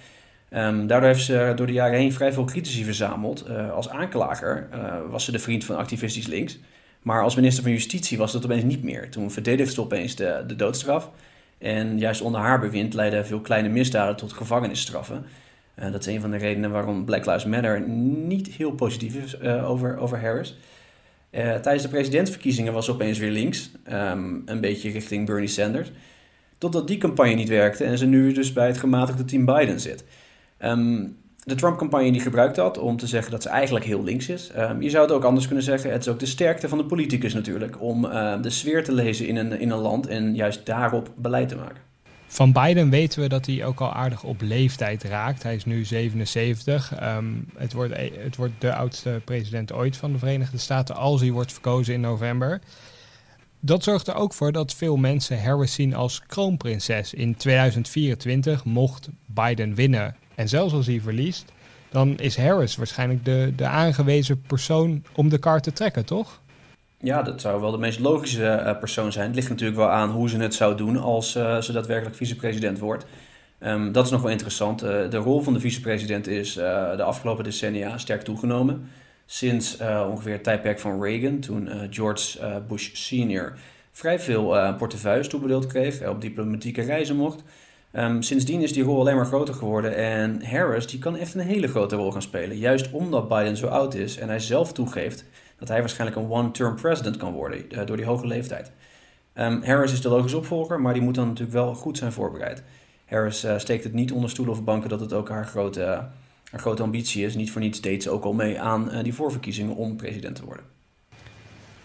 daardoor 0.50 1.04
heeft 1.04 1.24
ze 1.24 1.54
door 1.56 1.68
de 1.68 1.74
jaren 1.74 2.00
heen 2.00 2.14
vrij 2.14 2.34
veel 2.34 2.46
critici 2.46 2.84
verzameld. 2.84 3.50
als 3.74 3.90
aanklager 3.90 4.70
was 5.10 5.26
ze 5.26 5.32
de 5.32 5.40
vriend 5.40 5.66
van 5.66 5.76
activistisch 5.76 6.28
links. 6.28 6.60
Maar 7.02 7.24
als 7.24 7.36
minister 7.36 7.64
van 7.64 7.72
Justitie 7.72 8.18
was 8.18 8.32
dat 8.32 8.46
opeens 8.46 8.64
niet 8.64 8.84
meer. 8.84 9.10
Toen 9.10 9.32
verdedigde 9.32 9.74
ze 9.74 9.82
opeens 9.82 10.16
de, 10.16 10.44
de 10.48 10.56
doodstraf. 10.56 11.12
En 11.58 12.00
juist 12.00 12.22
onder 12.22 12.42
haar 12.42 12.60
bewind 12.60 12.94
leidden 12.94 13.26
veel 13.26 13.40
kleine 13.42 13.70
misdaden 13.70 14.16
tot 14.16 14.34
gevangenisstraffen. 14.34 15.26
Uh, 15.80 15.92
dat 15.92 16.00
is 16.00 16.14
een 16.14 16.22
van 16.22 16.32
de 16.32 16.38
redenen 16.38 16.72
waarom 16.72 17.06
Black 17.06 17.26
Lives 17.26 17.46
Matter 17.46 17.82
niet 17.90 18.48
heel 18.48 18.72
positief 18.72 19.16
is 19.16 19.40
uh, 19.42 19.70
over, 19.70 19.98
over 19.98 20.22
Harris. 20.22 20.58
Uh, 21.32 21.56
tijdens 21.56 21.84
de 21.84 21.90
presidentsverkiezingen 21.90 22.74
was 22.74 22.86
ze 22.86 22.92
opeens 22.92 23.18
weer 23.18 23.32
links, 23.32 23.72
um, 23.92 24.42
een 24.46 24.62
beetje 24.62 24.92
richting 24.92 25.26
Bernie 25.26 25.48
Sanders. 25.48 25.92
Totdat 26.58 26.88
die 26.88 26.98
campagne 26.98 27.34
niet 27.34 27.50
werkte 27.50 27.84
en 27.84 27.98
ze 27.98 28.06
nu 28.06 28.34
dus 28.34 28.54
bij 28.54 28.68
het 28.68 28.78
gematigde 28.78 29.26
team 29.26 29.46
Biden 29.46 29.80
zit. 29.80 30.04
Um, 30.60 31.18
de 31.44 31.56
Trump-campagne 31.56 32.12
die 32.12 32.22
gebruikt 32.22 32.56
dat 32.56 32.78
om 32.78 32.98
te 32.98 33.08
zeggen 33.08 33.32
dat 33.32 33.44
ze 33.44 33.50
eigenlijk 33.50 33.86
heel 33.86 34.04
links 34.04 34.30
is. 34.30 34.52
Um, 34.58 34.82
je 34.82 34.90
zou 34.90 35.04
het 35.04 35.14
ook 35.14 35.24
anders 35.24 35.46
kunnen 35.46 35.64
zeggen. 35.64 35.92
Het 35.92 36.02
is 36.02 36.08
ook 36.08 36.20
de 36.20 36.26
sterkte 36.26 36.70
van 36.70 36.78
de 36.78 36.86
politicus 36.86 37.34
natuurlijk. 37.34 37.82
Om 37.82 38.06
uh, 38.06 38.42
de 38.42 38.50
sfeer 38.50 38.84
te 38.84 38.92
lezen 38.92 39.28
in 39.28 39.36
een, 39.36 39.60
in 39.60 39.70
een 39.70 39.80
land 39.80 40.08
en 40.08 40.36
juist 40.36 40.66
daarop 40.66 41.12
beleid 41.16 41.50
te 41.50 41.56
maken. 41.56 41.82
Van 42.28 42.52
Biden 42.52 42.90
weten 42.90 43.22
we 43.22 43.28
dat 43.28 43.46
hij 43.46 43.66
ook 43.66 43.82
al 43.82 43.94
aardig 43.94 44.24
op 44.24 44.42
leeftijd 44.42 45.04
raakt. 45.04 45.44
Hij 45.44 45.56
is 45.56 45.66
nu 45.66 45.86
77. 45.86 46.92
Um, 46.92 47.00
ehm, 47.00 47.26
het, 47.58 47.74
wordt, 47.74 47.94
e, 47.94 48.12
het 48.18 48.36
wordt 48.36 48.54
de 48.60 48.74
oudste 48.74 49.22
president 49.26 49.74
ooit 49.74 49.98
van 49.98 50.12
de 50.12 50.18
Verenigde 50.18 50.58
Staten 50.58 50.96
als 50.96 51.22
hij 51.22 51.32
wordt 51.32 51.52
verkozen 51.52 51.94
in 51.94 52.02
november. 52.02 52.62
Dat 53.60 53.84
zorgt 53.84 54.08
er 54.08 54.16
ook 54.16 54.34
voor 54.34 54.52
dat 54.52 54.74
veel 54.74 54.98
mensen 54.98 55.44
Harris 55.44 55.74
zien 55.74 55.96
als 55.96 56.22
kroonprinses. 56.28 57.14
In 57.14 57.36
2024 57.36 58.66
mocht 58.66 59.10
Biden 59.26 59.76
winnen 59.76 60.16
en 60.42 60.50
zelfs 60.50 60.74
als 60.74 60.88
hij 60.88 61.00
verliest, 61.02 61.52
dan 61.90 62.18
is 62.18 62.38
Harris 62.38 62.76
waarschijnlijk 62.76 63.26
de, 63.26 63.54
de 63.56 63.66
aangewezen 63.66 64.42
persoon 64.42 65.04
om 65.16 65.30
de 65.30 65.38
kaart 65.38 65.64
te 65.64 65.74
trekken, 65.74 66.06
toch? 66.06 66.42
Ja, 66.98 67.22
dat 67.22 67.42
zou 67.42 67.62
wel 67.62 67.72
de 67.72 67.78
meest 67.78 68.00
logische 68.00 68.64
uh, 68.66 68.80
persoon 68.80 69.12
zijn. 69.12 69.26
Het 69.26 69.36
ligt 69.36 69.50
natuurlijk 69.50 69.78
wel 69.78 69.90
aan 69.90 70.10
hoe 70.10 70.30
ze 70.30 70.38
het 70.38 70.54
zou 70.54 70.76
doen 70.76 70.98
als 70.98 71.36
uh, 71.36 71.62
ze 71.62 71.72
daadwerkelijk 71.72 72.16
vicepresident 72.16 72.80
wordt. 72.80 73.06
Um, 73.64 73.92
dat 73.92 74.06
is 74.06 74.12
nog 74.12 74.22
wel 74.22 74.32
interessant. 74.32 74.84
Uh, 74.84 75.10
de 75.10 75.18
rol 75.18 75.42
van 75.42 75.54
de 75.54 75.60
vicepresident 75.60 76.28
is 76.28 76.54
de 76.54 77.04
afgelopen 77.04 77.44
decennia 77.44 77.98
sterk 77.98 78.22
toegenomen. 78.22 78.90
Sinds 79.26 79.78
ongeveer 80.10 80.34
het 80.34 80.44
tijdperk 80.44 80.80
van 80.80 81.04
Reagan, 81.04 81.40
toen 81.40 81.70
George 81.90 82.62
Bush 82.68 82.90
senior 82.94 83.54
vrij 83.92 84.20
veel 84.20 84.76
portefeuilles 84.78 85.28
toebedeeld 85.28 85.68
kreeg, 85.68 86.08
op 86.08 86.22
diplomatieke 86.22 86.82
reizen 86.82 87.16
mocht. 87.16 87.44
Um, 87.94 88.22
sindsdien 88.22 88.62
is 88.62 88.74
die 88.74 88.84
rol 88.84 89.00
alleen 89.00 89.16
maar 89.16 89.26
groter 89.26 89.54
geworden 89.54 89.96
en 89.96 90.46
Harris 90.46 90.88
die 90.88 91.00
kan 91.00 91.18
echt 91.18 91.34
een 91.34 91.40
hele 91.40 91.68
grote 91.68 91.96
rol 91.96 92.12
gaan 92.12 92.22
spelen. 92.22 92.58
Juist 92.58 92.92
omdat 92.92 93.28
Biden 93.28 93.58
zo 93.58 93.68
oud 93.68 93.94
is 93.94 94.18
en 94.18 94.28
hij 94.28 94.40
zelf 94.40 94.74
toegeeft 94.74 95.26
dat 95.58 95.68
hij 95.68 95.80
waarschijnlijk 95.80 96.20
een 96.20 96.30
one-term 96.30 96.76
president 96.76 97.18
kan 97.18 97.34
worden 97.34 97.66
uh, 97.70 97.86
door 97.86 97.98
die 97.98 98.06
hoge 98.06 98.28
leeftijd. 98.28 98.72
Um, 99.36 99.64
Harris 99.64 99.92
is 99.92 100.02
de 100.02 100.10
logische 100.10 100.38
opvolger, 100.38 100.82
maar 100.82 100.94
die 100.94 101.02
moet 101.02 101.16
dan 101.16 101.28
natuurlijk 101.28 101.54
wel 101.54 101.74
goed 101.74 101.98
zijn 101.98 102.12
voorbereid. 102.12 102.64
Harris 103.06 103.46
uh, 103.46 103.58
steekt 103.58 103.84
het 103.84 103.94
niet 103.94 104.12
onder 104.12 104.30
stoelen 104.30 104.54
of 104.54 104.64
banken 104.64 104.90
dat 104.90 105.00
het 105.00 105.14
ook 105.14 105.30
haar 105.30 105.46
grote, 105.46 105.82
haar 106.52 106.60
grote 106.60 106.84
ambitie 106.84 107.26
is. 107.26 107.36
Niet 107.36 107.52
voor 107.52 107.62
niets 107.62 107.82
deed 107.82 108.04
ze 108.04 108.10
ook 108.10 108.24
al 108.24 108.34
mee 108.34 108.60
aan 108.60 109.04
die 109.04 109.14
voorverkiezingen 109.14 109.76
om 109.76 109.96
president 109.96 110.36
te 110.36 110.46
worden. 110.46 110.66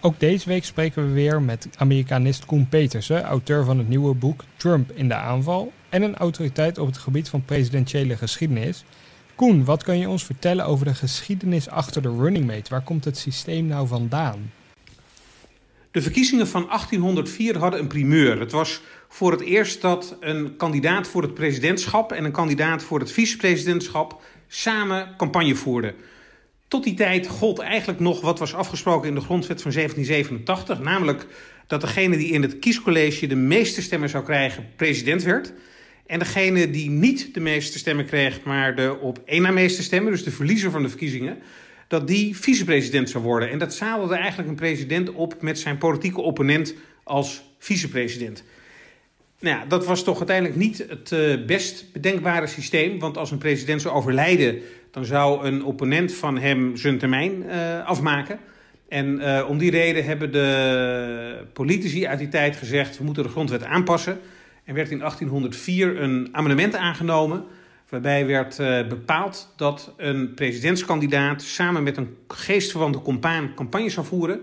Ook 0.00 0.20
deze 0.20 0.48
week 0.48 0.64
spreken 0.64 1.06
we 1.06 1.12
weer 1.12 1.42
met 1.42 1.68
Amerikanist 1.76 2.44
Koen 2.44 2.68
Petersen, 2.68 3.22
auteur 3.22 3.64
van 3.64 3.78
het 3.78 3.88
nieuwe 3.88 4.14
boek 4.14 4.44
Trump 4.56 4.90
in 4.90 5.08
de 5.08 5.14
aanval 5.14 5.72
en 5.88 6.02
een 6.02 6.16
autoriteit 6.16 6.78
op 6.78 6.86
het 6.86 6.98
gebied 6.98 7.28
van 7.28 7.44
presidentiële 7.44 8.16
geschiedenis. 8.16 8.84
Koen, 9.34 9.64
wat 9.64 9.82
kan 9.82 9.98
je 9.98 10.08
ons 10.08 10.24
vertellen 10.24 10.66
over 10.66 10.86
de 10.86 10.94
geschiedenis 10.94 11.68
achter 11.68 12.02
de 12.02 12.14
running 12.18 12.46
mate? 12.46 12.70
Waar 12.70 12.82
komt 12.82 13.04
het 13.04 13.18
systeem 13.18 13.66
nou 13.66 13.86
vandaan? 13.86 14.52
De 15.90 16.02
verkiezingen 16.02 16.48
van 16.48 16.66
1804 16.66 17.56
hadden 17.56 17.80
een 17.80 17.86
primeur. 17.86 18.40
Het 18.40 18.52
was 18.52 18.80
voor 19.08 19.30
het 19.30 19.40
eerst 19.40 19.80
dat 19.80 20.16
een 20.20 20.56
kandidaat 20.56 21.08
voor 21.08 21.22
het 21.22 21.34
presidentschap 21.34 22.12
en 22.12 22.24
een 22.24 22.32
kandidaat 22.32 22.82
voor 22.82 22.98
het 22.98 23.12
vicepresidentschap 23.12 24.22
samen 24.48 25.14
campagne 25.16 25.54
voerden. 25.54 25.94
Tot 26.68 26.84
die 26.84 26.94
tijd 26.94 27.26
gold 27.26 27.58
eigenlijk 27.58 28.00
nog 28.00 28.20
wat 28.20 28.38
was 28.38 28.54
afgesproken 28.54 29.08
in 29.08 29.14
de 29.14 29.20
grondwet 29.20 29.62
van 29.62 29.72
1787, 29.72 30.80
namelijk 30.80 31.26
dat 31.66 31.80
degene 31.80 32.16
die 32.16 32.32
in 32.32 32.42
het 32.42 32.58
kiescollege 32.58 33.26
de 33.26 33.36
meeste 33.36 33.82
stemmen 33.82 34.08
zou 34.08 34.24
krijgen 34.24 34.68
president 34.76 35.22
werd. 35.22 35.52
En 36.06 36.18
degene 36.18 36.70
die 36.70 36.90
niet 36.90 37.34
de 37.34 37.40
meeste 37.40 37.78
stemmen 37.78 38.06
kreeg, 38.06 38.42
maar 38.42 38.76
de 38.76 38.98
op 39.00 39.22
één 39.24 39.42
na 39.42 39.50
meeste 39.50 39.82
stemmen, 39.82 40.12
dus 40.12 40.24
de 40.24 40.30
verliezer 40.30 40.70
van 40.70 40.82
de 40.82 40.88
verkiezingen, 40.88 41.38
dat 41.88 42.06
die 42.06 42.36
vicepresident 42.36 43.10
zou 43.10 43.24
worden. 43.24 43.50
En 43.50 43.58
dat 43.58 43.74
zadelde 43.74 44.16
eigenlijk 44.16 44.48
een 44.48 44.54
president 44.54 45.12
op 45.12 45.42
met 45.42 45.58
zijn 45.58 45.78
politieke 45.78 46.20
opponent 46.20 46.74
als 47.02 47.42
vicepresident. 47.58 48.44
Nou 49.40 49.56
ja, 49.56 49.64
dat 49.68 49.86
was 49.86 50.04
toch 50.04 50.16
uiteindelijk 50.18 50.56
niet 50.58 50.84
het 50.88 51.10
uh, 51.10 51.46
best 51.46 51.92
bedenkbare 51.92 52.46
systeem. 52.46 52.98
Want 52.98 53.16
als 53.16 53.30
een 53.30 53.38
president 53.38 53.82
zou 53.82 53.94
overlijden, 53.94 54.58
dan 54.90 55.04
zou 55.04 55.46
een 55.46 55.64
opponent 55.64 56.14
van 56.14 56.38
hem 56.38 56.76
zijn 56.76 56.98
termijn 56.98 57.42
uh, 57.42 57.86
afmaken. 57.86 58.38
En 58.88 59.20
uh, 59.20 59.44
om 59.48 59.58
die 59.58 59.70
reden 59.70 60.04
hebben 60.04 60.32
de 60.32 61.46
politici 61.52 62.06
uit 62.06 62.18
die 62.18 62.28
tijd 62.28 62.56
gezegd: 62.56 62.98
we 62.98 63.04
moeten 63.04 63.22
de 63.22 63.28
grondwet 63.28 63.64
aanpassen. 63.64 64.18
En 64.64 64.74
werd 64.74 64.90
in 64.90 64.98
1804 64.98 66.00
een 66.00 66.28
amendement 66.32 66.74
aangenomen. 66.74 67.44
Waarbij 67.88 68.26
werd 68.26 68.56
bepaald 68.88 69.52
dat 69.56 69.94
een 69.96 70.34
presidentskandidaat 70.34 71.42
samen 71.42 71.82
met 71.82 71.96
een 71.96 72.16
geestverwante 72.28 73.00
compaan 73.00 73.54
campagne 73.54 73.90
zou 73.90 74.06
voeren. 74.06 74.40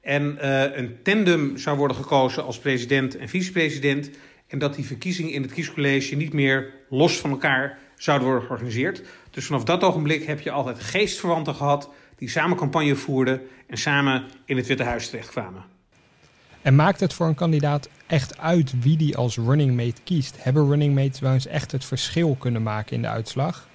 En 0.00 0.36
een 0.78 0.96
tandem 1.02 1.56
zou 1.56 1.76
worden 1.76 1.96
gekozen 1.96 2.44
als 2.44 2.58
president 2.58 3.16
en 3.16 3.28
vicepresident. 3.28 4.10
En 4.46 4.58
dat 4.58 4.74
die 4.74 4.84
verkiezingen 4.84 5.32
in 5.32 5.42
het 5.42 5.52
kiescollege 5.52 6.14
niet 6.14 6.32
meer 6.32 6.72
los 6.88 7.18
van 7.18 7.30
elkaar 7.30 7.78
zouden 7.96 8.28
worden 8.28 8.46
georganiseerd. 8.46 9.02
Dus 9.30 9.46
vanaf 9.46 9.64
dat 9.64 9.82
ogenblik 9.82 10.24
heb 10.24 10.40
je 10.40 10.50
altijd 10.50 10.80
geestverwanten 10.80 11.54
gehad 11.54 11.90
die 12.16 12.28
samen 12.28 12.56
campagne 12.56 12.96
voerden 12.96 13.40
en 13.66 13.76
samen 13.76 14.24
in 14.44 14.56
het 14.56 14.66
Witte 14.66 14.82
Huis 14.82 15.08
terechtkwamen. 15.08 15.64
En 16.62 16.74
maakt 16.74 17.00
het 17.00 17.14
voor 17.14 17.26
een 17.26 17.34
kandidaat 17.34 17.88
echt 18.06 18.38
uit 18.38 18.82
wie 18.82 18.96
die 18.96 19.16
als 19.16 19.36
running 19.36 19.76
mate 19.76 20.02
kiest? 20.04 20.36
Hebben 20.38 20.68
running 20.68 20.94
mates 20.94 21.20
wel 21.20 21.32
eens 21.32 21.46
echt 21.46 21.72
het 21.72 21.84
verschil 21.84 22.36
kunnen 22.38 22.62
maken 22.62 22.96
in 22.96 23.02
de 23.02 23.08
uitslag? 23.08 23.68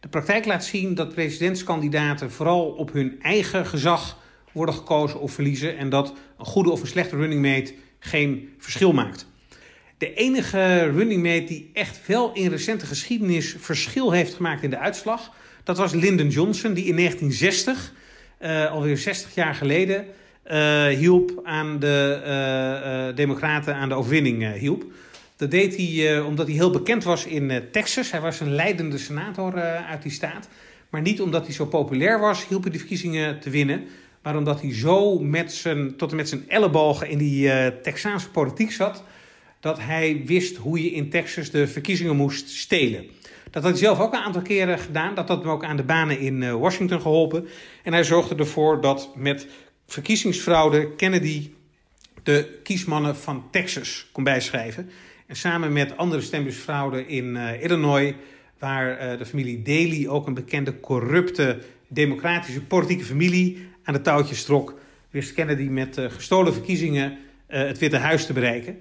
De 0.00 0.08
praktijk 0.08 0.46
laat 0.46 0.64
zien 0.64 0.94
dat 0.94 1.14
presidentskandidaten 1.14 2.30
vooral 2.30 2.64
op 2.66 2.92
hun 2.92 3.18
eigen 3.20 3.66
gezag 3.66 4.18
worden 4.52 4.74
gekozen 4.74 5.20
of 5.20 5.32
verliezen 5.32 5.76
en 5.76 5.88
dat 5.88 6.14
een 6.38 6.44
goede 6.44 6.70
of 6.70 6.80
een 6.80 6.86
slechte 6.86 7.16
running 7.16 7.42
mate 7.42 7.74
geen 7.98 8.54
verschil 8.58 8.92
maakt. 8.92 9.26
De 10.02 10.14
enige 10.14 10.90
running 10.90 11.22
mate 11.22 11.44
die 11.44 11.70
echt 11.72 12.06
wel 12.06 12.32
in 12.34 12.50
recente 12.50 12.86
geschiedenis 12.86 13.54
verschil 13.58 14.10
heeft 14.10 14.34
gemaakt 14.34 14.62
in 14.62 14.70
de 14.70 14.78
uitslag, 14.78 15.30
dat 15.64 15.76
was 15.76 15.92
Lyndon 15.92 16.28
Johnson, 16.28 16.74
die 16.74 16.84
in 16.84 16.96
1960, 16.96 17.92
uh, 18.40 18.64
eh, 18.64 18.70
alweer 18.70 18.98
60 18.98 19.34
jaar 19.34 19.54
geleden, 19.54 20.06
uh, 20.46 20.86
hielp 20.86 21.40
aan 21.44 21.78
de 21.78 22.22
uh, 23.10 23.16
Democraten 23.16 23.74
aan 23.74 23.88
de 23.88 23.94
overwinning 23.94 24.52
hielp. 24.52 24.84
Dat 25.36 25.50
deed 25.50 25.76
hij 25.76 26.20
omdat 26.20 26.46
hij 26.46 26.54
heel 26.54 26.70
bekend 26.70 27.04
was 27.04 27.26
in 27.26 27.62
Texas. 27.72 28.10
Hij 28.10 28.20
was 28.20 28.40
een 28.40 28.54
leidende 28.54 28.98
senator 28.98 29.54
uit 29.62 30.02
die 30.02 30.12
staat. 30.12 30.48
Maar 30.90 31.00
niet 31.00 31.20
omdat 31.20 31.44
hij 31.44 31.54
zo 31.54 31.66
populair 31.66 32.20
was, 32.20 32.48
hielp 32.48 32.62
hij 32.62 32.72
de 32.72 32.78
verkiezingen 32.78 33.40
te 33.40 33.50
winnen. 33.50 33.84
Maar 34.22 34.36
omdat 34.36 34.60
hij 34.60 34.74
zo 34.74 35.18
met 35.18 35.52
zijn, 35.52 35.96
tot 35.96 36.10
en 36.10 36.16
met 36.16 36.28
zijn 36.28 36.48
ellebogen 36.48 37.08
in 37.08 37.18
die 37.18 37.80
Texaanse 37.80 38.30
politiek 38.30 38.72
zat 38.72 39.02
dat 39.62 39.78
hij 39.80 40.22
wist 40.24 40.56
hoe 40.56 40.82
je 40.82 40.90
in 40.90 41.10
Texas 41.10 41.50
de 41.50 41.66
verkiezingen 41.66 42.16
moest 42.16 42.48
stelen. 42.48 43.06
Dat 43.50 43.62
had 43.62 43.72
hij 43.72 43.80
zelf 43.80 44.00
ook 44.00 44.12
een 44.12 44.20
aantal 44.20 44.42
keren 44.42 44.78
gedaan. 44.78 45.14
Dat 45.14 45.28
had 45.28 45.42
hem 45.42 45.50
ook 45.50 45.64
aan 45.64 45.76
de 45.76 45.82
banen 45.82 46.18
in 46.18 46.42
eh, 46.42 46.54
Washington 46.54 47.00
geholpen. 47.00 47.48
En 47.82 47.92
hij 47.92 48.04
zorgde 48.04 48.34
ervoor 48.34 48.80
dat 48.80 49.10
met 49.16 49.46
verkiezingsfraude 49.86 50.94
Kennedy 50.94 51.50
de 52.22 52.58
kiesmannen 52.62 53.16
van 53.16 53.44
Texas 53.50 54.06
kon 54.12 54.24
bijschrijven. 54.24 54.90
En 55.26 55.36
samen 55.36 55.72
met 55.72 55.96
andere 55.96 56.22
stembusfraude 56.22 57.06
in 57.06 57.34
uh, 57.34 57.62
Illinois, 57.62 58.14
waar 58.58 59.12
uh, 59.12 59.18
de 59.18 59.26
familie 59.26 59.62
Daley, 59.62 60.08
ook 60.08 60.26
een 60.26 60.34
bekende 60.34 60.80
corrupte 60.80 61.58
democratische 61.88 62.62
politieke 62.62 63.04
familie, 63.04 63.68
aan 63.84 63.94
de 63.94 64.00
touwtjes 64.00 64.44
trok, 64.44 64.78
wist 65.10 65.34
Kennedy 65.34 65.62
met 65.62 66.00
gestolen 66.08 66.52
verkiezingen 66.52 67.18
het 67.46 67.78
Witte 67.78 67.96
Huis 67.96 68.26
te 68.26 68.32
bereiken. 68.32 68.78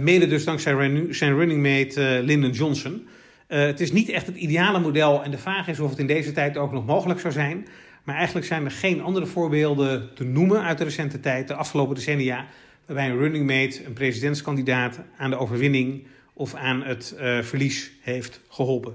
Mede 0.00 0.26
dus 0.26 0.44
dankzij 0.44 1.06
zijn 1.10 1.34
running 1.34 1.62
mate 1.62 2.20
Lyndon 2.24 2.50
Johnson. 2.50 3.06
het 3.46 3.80
is 3.80 3.92
niet 3.92 4.08
echt 4.08 4.26
het 4.26 4.36
ideale 4.36 4.80
model 4.80 5.22
en 5.22 5.30
de 5.30 5.38
vraag 5.38 5.68
is 5.68 5.80
of 5.80 5.90
het 5.90 5.98
in 5.98 6.06
deze 6.06 6.32
tijd 6.32 6.56
ook 6.56 6.72
nog 6.72 6.86
mogelijk 6.86 7.20
zou 7.20 7.32
zijn. 7.32 7.66
Maar 8.04 8.16
eigenlijk 8.16 8.46
zijn 8.46 8.64
er 8.64 8.70
geen 8.70 9.02
andere 9.02 9.26
voorbeelden 9.26 10.14
te 10.14 10.24
noemen 10.24 10.62
uit 10.62 10.78
de 10.78 10.84
recente 10.84 11.20
tijd, 11.20 11.48
de 11.48 11.54
afgelopen 11.54 11.94
decennia, 11.94 12.46
waarbij 12.86 13.10
een 13.10 13.18
running 13.18 13.46
mate, 13.46 13.84
een 13.84 13.92
presidentskandidaat, 13.92 15.00
aan 15.16 15.30
de 15.30 15.36
overwinning 15.36 16.06
of 16.32 16.54
aan 16.54 16.82
het 16.82 17.14
verlies 17.42 17.90
heeft 18.00 18.40
geholpen. 18.48 18.94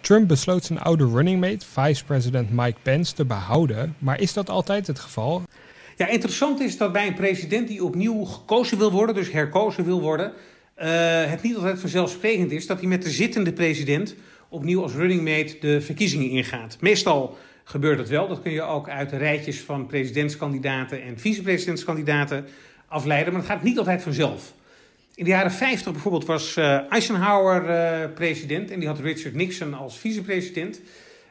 Trump 0.00 0.28
besloot 0.28 0.64
zijn 0.64 0.78
oude 0.78 1.06
running 1.06 1.40
mate, 1.40 1.66
vice-president 1.66 2.50
Mike 2.50 2.78
Pence, 2.82 3.14
te 3.14 3.24
behouden. 3.24 3.96
Maar 3.98 4.20
is 4.20 4.32
dat 4.32 4.50
altijd 4.50 4.86
het 4.86 4.98
geval? 4.98 5.42
Ja, 6.00 6.08
interessant 6.08 6.60
is 6.60 6.76
dat 6.76 6.92
bij 6.92 7.06
een 7.06 7.14
president 7.14 7.68
die 7.68 7.84
opnieuw 7.84 8.24
gekozen 8.24 8.78
wil 8.78 8.90
worden, 8.90 9.14
dus 9.14 9.32
herkozen 9.32 9.84
wil 9.84 10.00
worden, 10.00 10.32
uh, 10.82 10.84
het 11.24 11.42
niet 11.42 11.56
altijd 11.56 11.80
vanzelfsprekend 11.80 12.52
is 12.52 12.66
dat 12.66 12.78
hij 12.78 12.88
met 12.88 13.02
de 13.02 13.10
zittende 13.10 13.52
president 13.52 14.14
opnieuw 14.48 14.82
als 14.82 14.94
running 14.94 15.22
mate 15.22 15.56
de 15.60 15.80
verkiezingen 15.80 16.28
ingaat. 16.28 16.76
Meestal 16.80 17.38
gebeurt 17.64 17.98
het 17.98 18.08
wel. 18.08 18.28
Dat 18.28 18.42
kun 18.42 18.52
je 18.52 18.62
ook 18.62 18.88
uit 18.88 19.10
de 19.10 19.16
rijtjes 19.16 19.60
van 19.60 19.86
presidentskandidaten 19.86 21.02
en 21.02 21.18
vicepresidentskandidaten 21.18 22.46
afleiden. 22.88 23.32
Maar 23.32 23.42
het 23.42 23.50
gaat 23.50 23.62
niet 23.62 23.78
altijd 23.78 24.02
vanzelf. 24.02 24.54
In 25.14 25.24
de 25.24 25.30
jaren 25.30 25.52
50 25.52 25.92
bijvoorbeeld 25.92 26.26
was 26.26 26.56
uh, 26.56 26.92
Eisenhower 26.92 27.68
uh, 27.68 28.14
president 28.14 28.70
en 28.70 28.78
die 28.78 28.88
had 28.88 28.98
Richard 28.98 29.34
Nixon 29.34 29.74
als 29.74 29.98
vicepresident. 29.98 30.80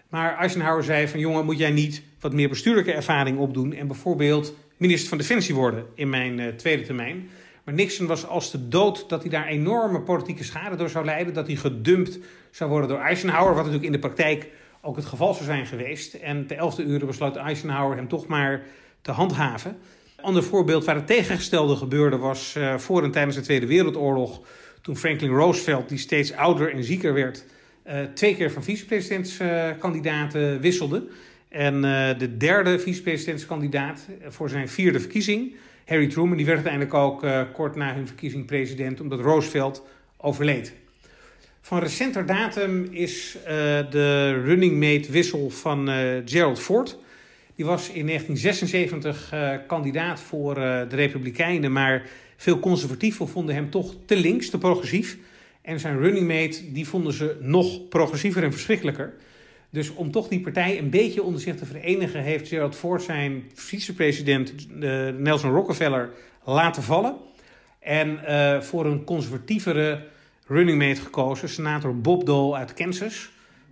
Maar 0.09 0.37
Eisenhower 0.37 0.83
zei 0.83 1.07
van 1.07 1.19
jongen, 1.19 1.45
moet 1.45 1.57
jij 1.57 1.71
niet 1.71 2.01
wat 2.19 2.33
meer 2.33 2.49
bestuurlijke 2.49 2.93
ervaring 2.93 3.37
opdoen 3.37 3.73
en 3.73 3.87
bijvoorbeeld 3.87 4.53
minister 4.77 5.09
van 5.09 5.17
Defensie 5.17 5.55
worden 5.55 5.85
in 5.95 6.09
mijn 6.09 6.39
uh, 6.39 6.47
tweede 6.47 6.83
termijn. 6.83 7.29
Maar 7.63 7.73
Nixon 7.73 8.07
was 8.07 8.27
als 8.27 8.51
de 8.51 8.67
dood 8.67 9.09
dat 9.09 9.21
hij 9.21 9.29
daar 9.29 9.47
enorme 9.47 10.01
politieke 10.01 10.43
schade 10.43 10.75
door 10.75 10.89
zou 10.89 11.05
leiden, 11.05 11.33
dat 11.33 11.47
hij 11.47 11.55
gedumpt 11.55 12.19
zou 12.51 12.69
worden 12.69 12.89
door 12.89 12.99
Eisenhower, 12.99 13.53
wat 13.53 13.55
natuurlijk 13.55 13.85
in 13.85 13.91
de 13.91 13.99
praktijk 13.99 14.47
ook 14.81 14.95
het 14.95 15.05
geval 15.05 15.33
zou 15.33 15.45
zijn 15.45 15.65
geweest. 15.65 16.13
En 16.13 16.47
de 16.47 16.55
elfde 16.55 16.83
uren 16.83 17.07
besloot 17.07 17.35
Eisenhower 17.35 17.95
hem 17.95 18.07
toch 18.07 18.27
maar 18.27 18.63
te 19.01 19.11
handhaven. 19.11 19.77
Een 20.17 20.23
ander 20.23 20.43
voorbeeld 20.43 20.85
waar 20.85 20.95
het 20.95 21.07
tegengestelde 21.07 21.75
gebeurde 21.75 22.17
was 22.17 22.55
uh, 22.57 22.77
voor 22.77 23.03
en 23.03 23.11
tijdens 23.11 23.35
de 23.35 23.41
Tweede 23.41 23.67
Wereldoorlog. 23.67 24.41
Toen 24.81 24.97
Franklin 24.97 25.31
Roosevelt, 25.31 25.89
die 25.89 25.97
steeds 25.97 26.33
ouder 26.33 26.73
en 26.73 26.83
zieker 26.83 27.13
werd, 27.13 27.45
twee 28.13 28.35
keer 28.35 28.51
van 28.51 28.63
vicepresidentskandidaten 28.63 30.53
uh, 30.53 30.59
wisselde. 30.59 31.07
En 31.49 31.81
de 32.17 32.37
derde 32.37 32.79
vicepresidentskandidaat 32.79 34.07
voor 34.27 34.49
zijn 34.49 34.69
vierde 34.69 34.99
verkiezing, 34.99 35.55
Harry 35.85 36.07
Truman, 36.07 36.37
die 36.37 36.45
werd 36.45 36.57
uiteindelijk 36.57 36.93
ook 36.93 37.25
kort 37.53 37.75
na 37.75 37.93
hun 37.93 38.07
verkiezing 38.07 38.45
president, 38.45 39.01
omdat 39.01 39.19
Roosevelt 39.19 39.85
overleed. 40.17 40.73
Van 41.61 41.79
recenter 41.79 42.25
datum 42.25 42.87
is 42.91 43.37
de 43.89 44.41
running 44.43 44.79
mate 44.79 45.11
wissel 45.11 45.49
van 45.49 45.89
Gerald 46.25 46.59
Ford. 46.59 46.97
Die 47.59 47.67
was 47.67 47.89
in 47.89 48.05
1976 48.05 49.33
uh, 49.33 49.51
kandidaat 49.67 50.19
voor 50.19 50.55
de 50.55 50.95
Republikeinen, 50.95 51.71
maar 51.71 52.05
veel 52.37 52.59
conservatieven 52.59 53.27
vonden 53.27 53.55
hem 53.55 53.69
toch 53.69 53.95
te 54.05 54.15
links, 54.15 54.49
te 54.49 54.57
progressief. 54.57 55.17
En 55.61 55.79
zijn 55.79 55.99
running 55.99 56.27
mate, 56.27 56.71
die 56.71 56.87
vonden 56.87 57.13
ze 57.13 57.37
nog 57.41 57.87
progressiever 57.87 58.43
en 58.43 58.51
verschrikkelijker. 58.51 59.13
Dus 59.69 59.93
om 59.93 60.11
toch 60.11 60.27
die 60.27 60.41
partij 60.41 60.77
een 60.77 60.89
beetje 60.89 61.23
onder 61.23 61.41
zich 61.41 61.55
te 61.55 61.65
verenigen, 61.65 62.21
heeft 62.21 62.47
Gerald 62.47 62.75
Ford 62.75 63.01
zijn 63.01 63.43
vicepresident 63.53 64.53
Nelson 65.19 65.51
Rockefeller 65.51 66.09
laten 66.43 66.83
vallen. 66.83 67.15
En 67.79 68.19
voor 68.63 68.85
een 68.85 69.03
conservatievere 69.03 70.03
running 70.47 70.77
mate 70.77 71.01
gekozen, 71.01 71.49
senator 71.49 72.01
Bob 72.01 72.25
Dole 72.25 72.55
uit 72.55 72.73
Kansas. 72.73 73.29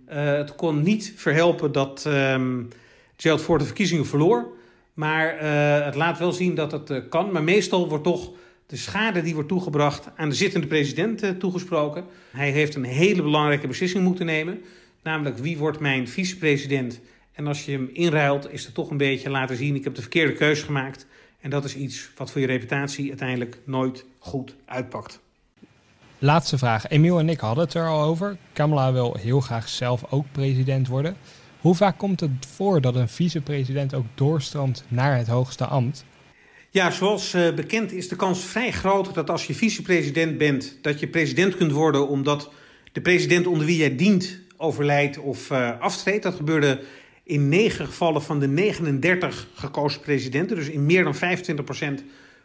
Uh, 0.08 0.14
het 0.32 0.54
kon 0.54 0.82
niet 0.82 1.12
verhelpen 1.16 1.72
dat 1.72 2.04
um, 2.06 2.68
Gerald 3.16 3.42
Ford 3.42 3.60
de 3.60 3.66
verkiezingen 3.66 4.06
verloor. 4.06 4.46
Maar 4.94 5.38
het 5.84 5.94
laat 5.94 6.18
wel 6.18 6.32
zien 6.32 6.54
dat 6.54 6.72
het 6.72 7.08
kan. 7.08 7.32
Maar 7.32 7.42
meestal 7.42 7.88
wordt 7.88 8.04
toch 8.04 8.30
de 8.68 8.76
schade 8.76 9.22
die 9.22 9.34
wordt 9.34 9.48
toegebracht 9.48 10.08
aan 10.16 10.28
de 10.28 10.34
zittende 10.34 10.66
president 10.66 11.40
toegesproken. 11.40 12.04
Hij 12.30 12.50
heeft 12.50 12.74
een 12.74 12.84
hele 12.84 13.22
belangrijke 13.22 13.66
beslissing 13.66 14.04
moeten 14.04 14.26
nemen. 14.26 14.60
Namelijk 15.02 15.38
wie 15.38 15.58
wordt 15.58 15.80
mijn 15.80 16.08
vicepresident. 16.08 17.00
En 17.32 17.46
als 17.46 17.64
je 17.64 17.72
hem 17.72 17.90
inruilt 17.92 18.52
is 18.52 18.64
het 18.64 18.74
toch 18.74 18.90
een 18.90 18.96
beetje 18.96 19.30
laten 19.30 19.56
zien... 19.56 19.74
ik 19.74 19.84
heb 19.84 19.94
de 19.94 20.00
verkeerde 20.00 20.32
keuze 20.32 20.64
gemaakt. 20.64 21.06
En 21.40 21.50
dat 21.50 21.64
is 21.64 21.76
iets 21.76 22.10
wat 22.16 22.30
voor 22.30 22.40
je 22.40 22.46
reputatie 22.46 23.08
uiteindelijk 23.08 23.58
nooit 23.64 24.04
goed 24.18 24.54
uitpakt. 24.64 25.20
Laatste 26.18 26.58
vraag. 26.58 26.88
Emiel 26.88 27.18
en 27.18 27.28
ik 27.28 27.40
hadden 27.40 27.64
het 27.64 27.74
er 27.74 27.88
al 27.88 28.02
over. 28.02 28.36
Kamala 28.52 28.92
wil 28.92 29.16
heel 29.20 29.40
graag 29.40 29.68
zelf 29.68 30.04
ook 30.10 30.26
president 30.32 30.88
worden. 30.88 31.16
Hoe 31.60 31.74
vaak 31.74 31.98
komt 31.98 32.20
het 32.20 32.30
voor 32.54 32.80
dat 32.80 32.94
een 32.94 33.08
vicepresident 33.08 33.94
ook 33.94 34.06
doorstroomt 34.14 34.84
naar 34.88 35.16
het 35.16 35.26
hoogste 35.26 35.66
ambt? 35.66 36.04
Ja, 36.78 36.90
zoals 36.90 37.34
uh, 37.34 37.54
bekend 37.54 37.92
is 37.92 38.08
de 38.08 38.16
kans 38.16 38.44
vrij 38.44 38.72
groot 38.72 39.14
dat 39.14 39.30
als 39.30 39.46
je 39.46 39.54
vicepresident 39.54 40.38
bent, 40.38 40.78
dat 40.82 41.00
je 41.00 41.08
president 41.08 41.56
kunt 41.56 41.72
worden 41.72 42.08
omdat 42.08 42.50
de 42.92 43.00
president 43.00 43.46
onder 43.46 43.66
wie 43.66 43.76
jij 43.76 43.96
dient 43.96 44.38
overlijdt 44.56 45.18
of 45.18 45.50
uh, 45.50 45.80
aftreedt. 45.80 46.22
Dat 46.22 46.34
gebeurde 46.34 46.80
in 47.22 47.48
9 47.48 47.86
gevallen 47.86 48.22
van 48.22 48.38
de 48.40 48.46
39 48.46 49.48
gekozen 49.54 50.00
presidenten, 50.00 50.56
dus 50.56 50.68
in 50.68 50.86
meer 50.86 51.04
dan 51.04 51.14
25% 51.14 51.18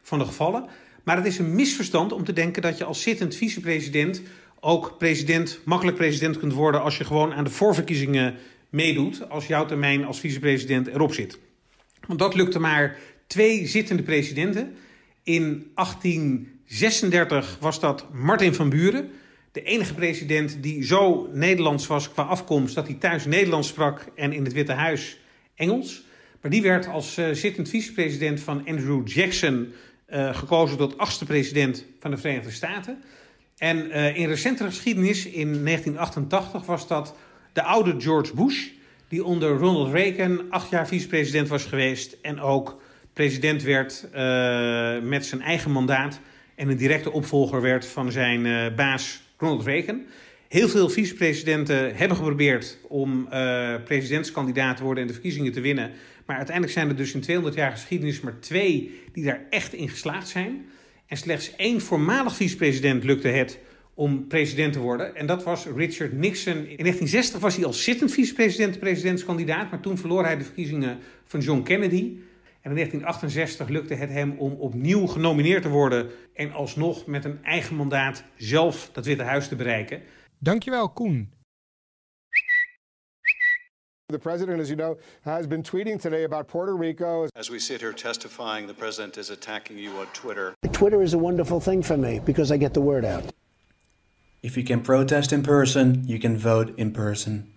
van 0.01 0.19
de 0.19 0.25
gevallen. 0.25 0.65
Maar 1.03 1.15
het 1.15 1.25
is 1.25 1.37
een 1.37 1.55
misverstand 1.55 2.11
om 2.11 2.23
te 2.23 2.33
denken 2.33 2.61
dat 2.61 2.77
je 2.77 2.83
als 2.83 3.01
zittend 3.01 3.35
vicepresident 3.35 4.21
ook 4.59 4.95
president, 4.97 5.59
makkelijk 5.65 5.97
president 5.97 6.37
kunt 6.37 6.53
worden 6.53 6.81
als 6.81 6.97
je 6.97 7.03
gewoon 7.03 7.33
aan 7.33 7.43
de 7.43 7.49
voorverkiezingen 7.49 8.35
meedoet, 8.69 9.29
als 9.29 9.47
jouw 9.47 9.65
termijn 9.65 10.05
als 10.05 10.19
vicepresident 10.19 10.87
erop 10.87 11.13
zit. 11.13 11.39
Want 12.07 12.19
dat 12.19 12.35
lukte 12.35 12.59
maar 12.59 12.97
twee 13.33 13.67
zittende 13.67 14.03
presidenten. 14.03 14.75
In 15.23 15.71
1836 15.75 17.57
was 17.59 17.79
dat 17.79 18.05
Martin 18.11 18.53
van 18.53 18.69
Buren, 18.69 19.09
de 19.51 19.63
enige 19.63 19.93
president 19.93 20.57
die 20.61 20.83
zo 20.83 21.29
Nederlands 21.31 21.87
was 21.87 22.11
qua 22.11 22.23
afkomst 22.23 22.75
dat 22.75 22.87
hij 22.87 22.95
thuis 22.95 23.25
Nederlands 23.25 23.67
sprak 23.67 24.05
en 24.15 24.33
in 24.33 24.43
het 24.43 24.53
Witte 24.53 24.71
Huis 24.71 25.19
Engels. 25.55 26.03
Maar 26.41 26.51
die 26.51 26.61
werd 26.61 26.87
als 26.87 27.17
uh, 27.17 27.29
zittend 27.31 27.69
vicepresident 27.69 28.39
van 28.39 28.67
Andrew 28.67 29.07
Jackson 29.07 29.73
uh, 30.09 30.35
gekozen 30.35 30.77
tot 30.77 30.97
achtste 30.97 31.25
president 31.25 31.85
van 31.99 32.11
de 32.11 32.17
Verenigde 32.17 32.51
Staten. 32.51 33.03
En 33.57 33.77
uh, 33.77 34.17
in 34.17 34.27
recentere 34.27 34.69
geschiedenis, 34.69 35.25
in 35.25 35.65
1988, 35.65 36.65
was 36.65 36.87
dat 36.87 37.15
de 37.53 37.63
oude 37.63 37.95
George 37.97 38.33
Bush, 38.33 38.67
die 39.07 39.23
onder 39.23 39.57
Ronald 39.57 39.93
Reagan 39.93 40.41
acht 40.49 40.69
jaar 40.69 40.87
vicepresident 40.87 41.47
was 41.47 41.65
geweest 41.65 42.17
en 42.21 42.39
ook 42.39 42.81
president 43.13 43.63
werd 43.63 44.07
uh, 44.15 44.99
met 45.01 45.25
zijn 45.25 45.41
eigen 45.41 45.71
mandaat 45.71 46.19
en 46.55 46.69
een 46.69 46.77
directe 46.77 47.11
opvolger 47.11 47.61
werd 47.61 47.85
van 47.85 48.11
zijn 48.11 48.75
baas 48.75 49.21
Ronald 49.37 49.65
Reagan. 49.65 50.01
Heel 50.47 50.69
veel 50.69 50.89
vicepresidenten 50.89 51.95
hebben 51.95 52.17
geprobeerd 52.17 52.77
om 52.87 53.27
presidentskandidaat 53.83 54.77
te 54.77 54.83
worden 54.83 55.01
en 55.01 55.07
de 55.07 55.13
verkiezingen 55.13 55.51
te 55.51 55.61
winnen. 55.61 55.91
Maar 56.25 56.35
uiteindelijk 56.35 56.75
zijn 56.75 56.89
er 56.89 56.95
dus 56.95 57.13
in 57.13 57.21
200 57.21 57.55
jaar 57.55 57.71
geschiedenis 57.71 58.21
maar 58.21 58.39
twee 58.39 59.01
die 59.13 59.23
daar 59.23 59.41
echt 59.49 59.73
in 59.73 59.89
geslaagd 59.89 60.27
zijn. 60.27 60.65
En 61.07 61.17
slechts 61.17 61.55
één 61.55 61.81
voormalig 61.81 62.35
vicepresident 62.35 63.03
lukte 63.03 63.27
het 63.27 63.59
om 63.93 64.27
president 64.27 64.73
te 64.73 64.79
worden. 64.79 65.15
En 65.15 65.25
dat 65.25 65.43
was 65.43 65.65
Richard 65.75 66.13
Nixon. 66.13 66.53
In 66.53 66.63
1960 66.63 67.39
was 67.39 67.55
hij 67.55 67.65
als 67.65 67.83
zittend 67.83 68.11
vicepresident 68.11 68.79
presidentskandidaat. 68.79 69.69
Maar 69.69 69.79
toen 69.79 69.97
verloor 69.97 70.23
hij 70.23 70.37
de 70.37 70.43
verkiezingen 70.43 70.99
van 71.25 71.39
John 71.39 71.63
Kennedy. 71.63 72.11
En 72.63 72.69
in 72.69 72.75
1968 72.75 73.69
lukte 73.69 73.93
het 73.93 74.09
hem 74.09 74.35
om 74.37 74.53
opnieuw 74.53 75.07
genomineerd 75.07 75.61
te 75.61 75.69
worden. 75.69 76.09
En 76.33 76.51
alsnog 76.51 77.05
met 77.05 77.25
een 77.25 77.43
eigen 77.43 77.75
mandaat 77.75 78.23
zelf 78.35 78.89
dat 78.93 79.05
Witte 79.05 79.23
Huis 79.23 79.47
te 79.47 79.55
bereiken. 79.55 80.01
Dankjewel, 80.37 80.89
Koen. 80.89 81.31
The 84.05 84.19
president, 84.19 84.61
as 84.61 84.67
you 84.67 84.75
know, 84.75 84.97
has 85.21 85.47
been 85.47 85.61
tweeting 85.61 86.01
today 86.01 86.23
about 86.23 86.47
Puerto 86.47 86.77
Rico. 86.77 87.27
As 87.35 87.49
we 87.49 87.59
sit 87.59 87.81
here 87.81 87.93
testifying, 87.93 88.67
the 88.67 88.73
president 88.73 89.17
is 89.17 89.29
attacking 89.29 89.79
you 89.79 89.99
on 89.99 90.07
Twitter. 90.11 90.53
Twitter 90.71 91.01
is 91.01 91.13
a 91.13 91.17
wonderful 91.17 91.59
thing 91.59 91.83
for 91.83 91.97
me 91.97 92.19
because 92.19 92.53
I 92.53 92.57
get 92.57 92.73
the 92.73 92.81
word 92.81 93.05
out. 93.05 93.23
If 94.41 94.57
you 94.57 94.63
can 94.63 94.81
protest 94.81 95.31
in 95.31 95.41
person, 95.41 96.03
you 96.05 96.19
can 96.19 96.37
vote 96.37 96.73
in 96.77 96.91
person. 96.91 97.52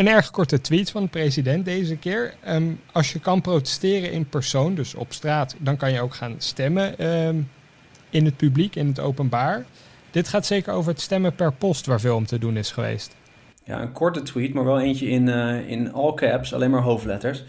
Een 0.00 0.08
erg 0.08 0.30
korte 0.30 0.60
tweet 0.60 0.90
van 0.90 1.02
de 1.02 1.08
president 1.08 1.64
deze 1.64 1.96
keer. 1.96 2.34
Ehm, 2.42 2.72
als 2.92 3.12
je 3.12 3.20
kan 3.20 3.40
protesteren 3.40 4.12
in 4.12 4.28
persoon, 4.28 4.74
dus 4.74 4.94
op 4.94 5.12
straat, 5.12 5.56
dan 5.58 5.76
kan 5.76 5.92
je 5.92 6.00
ook 6.00 6.14
gaan 6.14 6.34
stemmen 6.38 6.98
ehm, 6.98 7.36
in 8.10 8.24
het 8.24 8.36
publiek, 8.36 8.76
in 8.76 8.86
het 8.86 9.00
openbaar. 9.00 9.64
Dit 10.10 10.28
gaat 10.28 10.46
zeker 10.46 10.72
over 10.72 10.90
het 10.90 11.00
stemmen 11.00 11.34
per 11.34 11.52
post, 11.52 11.86
waar 11.86 12.00
veel 12.00 12.16
om 12.16 12.26
te 12.26 12.38
doen 12.38 12.56
is 12.56 12.70
geweest. 12.70 13.16
Ja, 13.64 13.80
een 13.82 13.92
korte 13.92 14.22
tweet, 14.22 14.54
maar 14.54 14.64
wel 14.64 14.80
eentje 14.80 15.06
in, 15.06 15.26
uh, 15.26 15.70
in 15.70 15.92
all 15.92 16.14
caps, 16.14 16.54
alleen 16.54 16.70
maar 16.70 16.82
hoofdletters. 16.82 17.44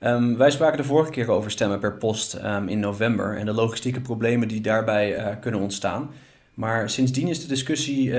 Um, 0.00 0.36
wij 0.36 0.50
spraken 0.50 0.76
de 0.76 0.84
vorige 0.84 1.10
keer 1.10 1.30
over 1.30 1.50
stemmen 1.50 1.78
per 1.78 1.96
post 1.96 2.34
in 2.66 2.80
november 2.80 3.36
en 3.36 3.46
de 3.46 3.52
logistieke 3.52 4.00
problemen 4.00 4.48
die 4.48 4.60
daarbij 4.60 5.18
uh, 5.18 5.26
kunnen 5.40 5.60
ontstaan. 5.60 6.10
Maar 6.54 6.90
sindsdien 6.90 7.28
is 7.28 7.42
de 7.42 7.48
discussie 7.48 8.12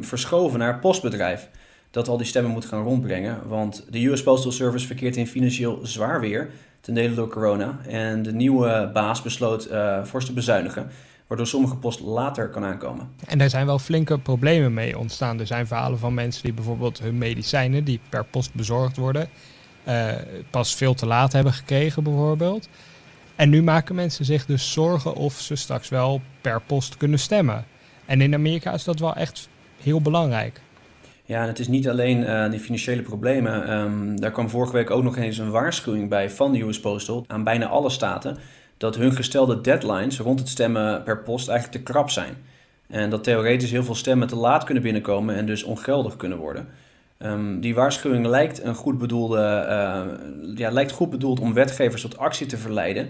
verschoven 0.00 0.58
naar 0.58 0.78
postbedrijf 0.78 1.48
dat 1.98 2.08
al 2.08 2.16
die 2.16 2.26
stemmen 2.26 2.52
moet 2.52 2.64
gaan 2.64 2.82
rondbrengen. 2.82 3.48
Want 3.48 3.84
de 3.90 4.06
US 4.06 4.22
Postal 4.22 4.52
Service 4.52 4.86
verkeert 4.86 5.16
in 5.16 5.26
financieel 5.26 5.78
zwaar 5.82 6.20
weer, 6.20 6.50
ten 6.80 6.94
dele 6.94 7.14
door 7.14 7.28
corona. 7.28 7.78
En 7.86 8.22
de 8.22 8.32
nieuwe 8.32 8.90
baas 8.92 9.22
besloot 9.22 9.70
uh, 9.70 10.04
fors 10.04 10.24
te 10.24 10.32
bezuinigen, 10.32 10.90
waardoor 11.26 11.46
sommige 11.46 11.76
post 11.76 12.00
later 12.00 12.48
kan 12.48 12.64
aankomen. 12.64 13.08
En 13.26 13.38
daar 13.38 13.50
zijn 13.50 13.66
wel 13.66 13.78
flinke 13.78 14.18
problemen 14.18 14.74
mee 14.74 14.98
ontstaan. 14.98 15.40
Er 15.40 15.46
zijn 15.46 15.66
verhalen 15.66 15.98
van 15.98 16.14
mensen 16.14 16.42
die 16.42 16.52
bijvoorbeeld 16.52 16.98
hun 16.98 17.18
medicijnen, 17.18 17.84
die 17.84 18.00
per 18.08 18.24
post 18.24 18.54
bezorgd 18.54 18.96
worden, 18.96 19.28
uh, 19.88 20.12
pas 20.50 20.74
veel 20.74 20.94
te 20.94 21.06
laat 21.06 21.32
hebben 21.32 21.52
gekregen 21.52 22.02
bijvoorbeeld. 22.02 22.68
En 23.36 23.48
nu 23.48 23.62
maken 23.62 23.94
mensen 23.94 24.24
zich 24.24 24.46
dus 24.46 24.72
zorgen 24.72 25.14
of 25.14 25.40
ze 25.40 25.54
straks 25.54 25.88
wel 25.88 26.20
per 26.40 26.60
post 26.60 26.96
kunnen 26.96 27.18
stemmen. 27.18 27.64
En 28.06 28.20
in 28.20 28.34
Amerika 28.34 28.72
is 28.72 28.84
dat 28.84 28.98
wel 28.98 29.14
echt 29.14 29.48
heel 29.82 30.00
belangrijk. 30.00 30.60
Ja, 31.28 31.42
en 31.42 31.48
het 31.48 31.58
is 31.58 31.68
niet 31.68 31.88
alleen 31.88 32.20
uh, 32.20 32.50
die 32.50 32.60
financiële 32.60 33.02
problemen. 33.02 33.72
Um, 33.72 34.20
daar 34.20 34.30
kwam 34.30 34.48
vorige 34.48 34.72
week 34.72 34.90
ook 34.90 35.02
nog 35.02 35.16
eens 35.16 35.38
een 35.38 35.50
waarschuwing 35.50 36.08
bij 36.08 36.30
van 36.30 36.52
de 36.52 36.60
US 36.60 36.80
Postal 36.80 37.24
aan 37.26 37.44
bijna 37.44 37.66
alle 37.66 37.90
staten. 37.90 38.36
Dat 38.76 38.96
hun 38.96 39.12
gestelde 39.12 39.60
deadlines 39.60 40.18
rond 40.18 40.38
het 40.38 40.48
stemmen 40.48 41.02
per 41.02 41.18
post 41.18 41.48
eigenlijk 41.48 41.78
te 41.78 41.92
krap 41.92 42.10
zijn. 42.10 42.34
En 42.86 43.10
dat 43.10 43.24
theoretisch 43.24 43.70
heel 43.70 43.84
veel 43.84 43.94
stemmen 43.94 44.28
te 44.28 44.36
laat 44.36 44.64
kunnen 44.64 44.82
binnenkomen 44.82 45.34
en 45.34 45.46
dus 45.46 45.62
ongeldig 45.62 46.16
kunnen 46.16 46.38
worden. 46.38 46.68
Um, 47.18 47.60
die 47.60 47.74
waarschuwing 47.74 48.26
lijkt, 48.26 48.62
een 48.62 48.74
goed 48.74 48.98
bedoelde, 48.98 49.66
uh, 49.68 50.56
ja, 50.56 50.70
lijkt 50.70 50.92
goed 50.92 51.10
bedoeld 51.10 51.40
om 51.40 51.54
wetgevers 51.54 52.02
tot 52.02 52.18
actie 52.18 52.46
te 52.46 52.56
verleiden. 52.56 53.08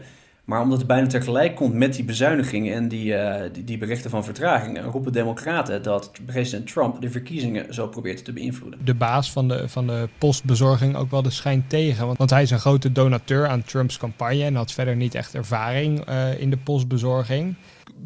Maar 0.48 0.61
omdat 0.62 0.78
het 0.78 0.87
bijna 0.87 1.06
tegelijk 1.06 1.54
komt 1.54 1.74
met 1.74 1.94
die 1.94 2.04
bezuinigingen 2.04 2.74
en 2.74 2.88
die, 2.88 3.12
uh, 3.12 3.34
die, 3.64 3.78
berichten 3.78 4.11
van 4.11 4.24
vertragingen, 4.24 4.82
roepen 4.82 5.12
democraten 5.12 5.82
dat 5.82 6.12
president 6.26 6.72
Trump 6.72 7.00
de 7.00 7.11
verkiezingen 7.11 7.74
zo 7.74 7.88
probeert 7.88 8.24
te 8.24 8.32
beïnvloeden. 8.32 8.80
De 8.84 8.94
baas 8.94 9.32
van 9.32 9.48
de, 9.48 9.68
van 9.68 9.87
de 9.87 10.08
postbezorging 10.18 10.96
ook 10.96 11.11
wel 11.11 11.22
de 11.22 11.30
schijn 11.30 11.64
tegen, 11.66 12.06
want, 12.06 12.18
want 12.18 12.30
hij 12.30 12.42
is 12.42 12.50
een 12.50 12.58
grote 12.58 12.92
donateur 12.92 13.48
aan 13.48 13.62
Trumps 13.62 13.96
campagne 13.96 14.44
en 14.44 14.54
had 14.54 14.72
verder 14.72 14.96
niet 14.96 15.14
echt 15.14 15.34
ervaring 15.34 16.08
uh, 16.08 16.40
in 16.40 16.50
de 16.50 16.56
postbezorging. 16.56 17.54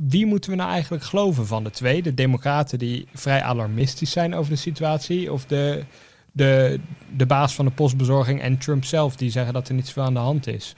Wie 0.09 0.27
moeten 0.27 0.51
we 0.51 0.57
nou 0.57 0.71
eigenlijk 0.71 1.05
geloven 1.05 1.47
van 1.47 1.65
de 1.65 1.71
twee? 1.71 2.03
De 2.03 2.15
democraten 2.15 2.79
die 2.79 3.07
vrij 3.15 3.43
alarmistisch 3.43 4.11
zijn 4.11 4.35
over 4.35 4.51
de 4.51 4.59
situatie 4.59 5.33
of 5.33 5.45
de, 5.45 5.85
de, 6.33 6.81
de 7.17 7.27
baas 7.27 7.55
van 7.55 7.65
de 7.65 7.71
postbezorging 7.71 8.41
en 8.41 8.59
Trump 8.59 8.85
zelf 8.85 9.17
die 9.17 9.31
zeggen 9.31 9.53
dat 9.53 9.69
er 9.69 9.75
niets 9.75 9.93
veel 9.93 10.03
aan 10.03 10.15
de 10.15 10.21
hand 10.21 10.47
is? 10.47 10.75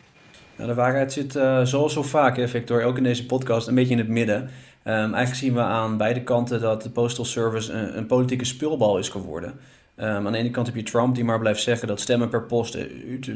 Nou, 0.56 0.68
de 0.68 0.74
waarheid 0.74 1.12
zit 1.12 1.34
uh, 1.34 1.64
zoals 1.64 1.92
zo 1.92 2.02
vaak, 2.02 2.36
hè, 2.36 2.48
Victor, 2.48 2.82
ook 2.82 2.96
in 2.96 3.02
deze 3.02 3.26
podcast, 3.26 3.68
een 3.68 3.74
beetje 3.74 3.92
in 3.92 3.98
het 3.98 4.08
midden. 4.08 4.42
Um, 4.42 4.92
eigenlijk 4.92 5.34
zien 5.34 5.54
we 5.54 5.60
aan 5.60 5.96
beide 5.96 6.22
kanten 6.22 6.60
dat 6.60 6.82
de 6.82 6.90
Postal 6.90 7.24
Service 7.24 7.72
een, 7.72 7.98
een 7.98 8.06
politieke 8.06 8.44
speelbal 8.44 8.98
is 8.98 9.08
geworden. 9.08 9.50
Um, 9.96 10.06
aan 10.26 10.32
de 10.32 10.38
ene 10.38 10.50
kant 10.50 10.66
heb 10.66 10.76
je 10.76 10.82
Trump 10.82 11.14
die 11.14 11.24
maar 11.24 11.38
blijft 11.38 11.62
zeggen 11.62 11.88
dat 11.88 12.00
stemmen 12.00 12.28
per 12.28 12.42
post 12.42 12.78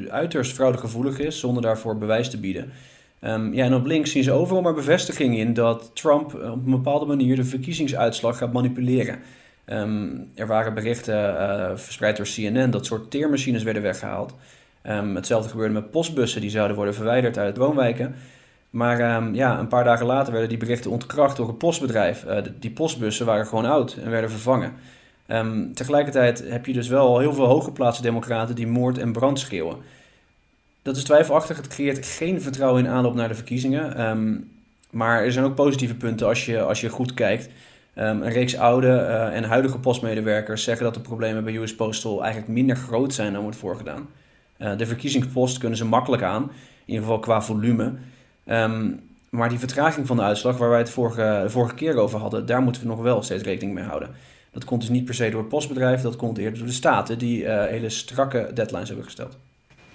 uiterst 0.09 0.53
fraudegevoelig 0.53 1.19
is, 1.19 1.39
zonder 1.39 1.63
daarvoor 1.63 1.99
bewijs 1.99 2.31
te 2.31 2.41
bieden. 2.41 2.71
Um, 3.25 3.55
ja, 3.55 3.65
en 3.65 3.75
op 3.75 3.87
links 3.87 4.11
zien 4.11 4.23
ze 4.23 4.33
overal 4.33 4.63
maar 4.63 4.75
bevestiging 4.75 5.37
in 5.37 5.55
dat 5.55 5.91
Trump 5.95 6.35
op 6.35 6.43
een 6.43 6.71
bepaalde 6.71 7.07
manier 7.07 7.37
de 7.37 7.45
verkiezingsuitslag 7.45 8.39
gaat 8.39 8.53
manipuleren. 8.53 9.19
Er 10.35 10.47
waren 10.47 10.75
berichten 10.75 11.15
uh, 11.15 11.71
verspreid 11.75 12.17
door 12.17 12.27
CNN 12.27 12.71
dat 12.71 12.87
sorteermachines 12.87 13.63
werden 13.63 13.83
weggehaald. 13.83 14.35
Um, 14.83 15.15
hetzelfde 15.15 15.49
gebeurde 15.49 15.75
met 15.75 15.91
postbussen, 15.91 16.41
die 16.41 16.51
zouden 16.51 16.77
worden 16.77 16.95
verwijderd 16.95 17.39
uit 17.39 17.57
woonwijken. 17.57 18.15
Maar 18.71 19.17
um, 19.17 19.35
ja, 19.35 19.59
een 19.59 19.69
paar 19.69 19.85
dagen 19.85 20.07
later 20.07 20.33
werden 20.33 20.49
die 20.49 20.59
berichten 20.59 20.91
ontkracht 20.91 21.37
door 21.37 21.49
een 21.49 21.57
postbedrijf. 21.57 22.25
Uh, 22.25 22.37
die 22.61 22.71
postbussen 22.71 23.27
waren 23.27 23.47
gewoon 23.47 23.65
oud 23.65 23.97
en 24.05 24.11
werden 24.11 24.31
vervangen. 24.31 24.73
Um, 25.27 25.75
tegelijkertijd 25.75 26.45
heb 26.49 26.67
je 26.67 26.73
dus 26.73 26.89
wel 26.89 27.19
heel 27.19 27.35
veel 27.35 27.47
hooggeplaatste 27.47 28.03
democraten 28.03 28.55
die 28.55 28.67
moord 28.67 28.99
en 28.99 29.13
brand 29.13 29.39
schreeuwen. 29.39 29.77
Dat 30.83 30.97
is 30.97 31.05
twijfelachtig, 31.05 31.57
het 31.57 31.67
creëert 31.67 32.07
geen 32.07 32.43
vertrouwen 32.43 32.85
in 32.85 32.91
aanloop 32.91 33.15
naar 33.15 33.29
de 33.29 33.35
verkiezingen. 33.35 34.49
maar 34.91 35.25
er 35.25 35.33
zijn 35.33 35.45
ook 35.45 35.55
positieve 35.55 35.95
punten 35.95 36.27
als 36.27 36.47
je, 36.47 36.63
als 36.63 36.81
je 36.81 36.89
goed 36.89 37.15
kijkt. 37.15 37.49
een 37.95 38.31
reeks 38.31 38.57
oude 38.57 38.87
uh, 38.87 39.37
en 39.37 39.45
huidige 39.45 39.79
postmedewerkers 39.79 40.63
zeggen 40.63 40.85
dat 40.85 40.95
de 40.95 41.01
problemen 41.01 41.45
bij 41.45 41.57
US 41.57 41.75
Postal 41.75 42.23
eigenlijk 42.23 42.53
minder 42.53 42.77
groot 42.77 43.15
zijn 43.15 43.33
dan 43.33 43.43
wordt 43.43 43.57
voorgedaan. 43.57 44.09
Uh, 44.59 44.77
de 44.77 44.87
verkiezingspost 44.87 45.59
kunnen 45.59 45.79
ze 45.79 45.85
makkelijk 45.85 46.23
aan, 46.23 46.43
in 46.43 46.51
ieder 46.85 47.03
geval 47.03 47.19
qua 47.19 47.43
volume. 47.43 47.95
Um, 48.47 49.01
maar 49.31 49.49
die 49.49 49.59
vertraging 49.59 50.07
van 50.07 50.17
de 50.17 50.23
uitslag, 50.23 50.57
waar 50.57 50.71
wij 50.71 50.79
het 50.79 50.91
vorige, 50.91 51.45
vorige 51.49 51.75
keer 51.75 51.97
over 51.97 52.19
hadden, 52.19 52.47
daar 52.47 52.63
moeten 52.63 52.83
we 52.83 52.89
nog 52.89 53.01
wel 53.01 53.23
steeds 53.23 53.43
rekening 53.43 53.75
mee 53.75 53.85
houden. 53.85 54.11
Dat 54.51 54.65
komt 54.65 54.81
dus 54.81 54.91
niet 54.91 55.05
per 55.05 55.15
se 55.15 55.31
door 55.31 55.41
het 55.41 55.49
postbedrijf, 55.49 56.01
dat 56.01 56.17
komt 56.17 56.39
eerder 56.39 56.59
door 56.59 56.67
de 56.69 56.73
staten 56.73 57.19
die 57.19 57.43
uh, 57.43 57.65
hele 57.65 57.89
strakke 57.89 58.51
deadlines 58.55 58.89
hebben 58.89 59.07
gesteld. 59.07 59.37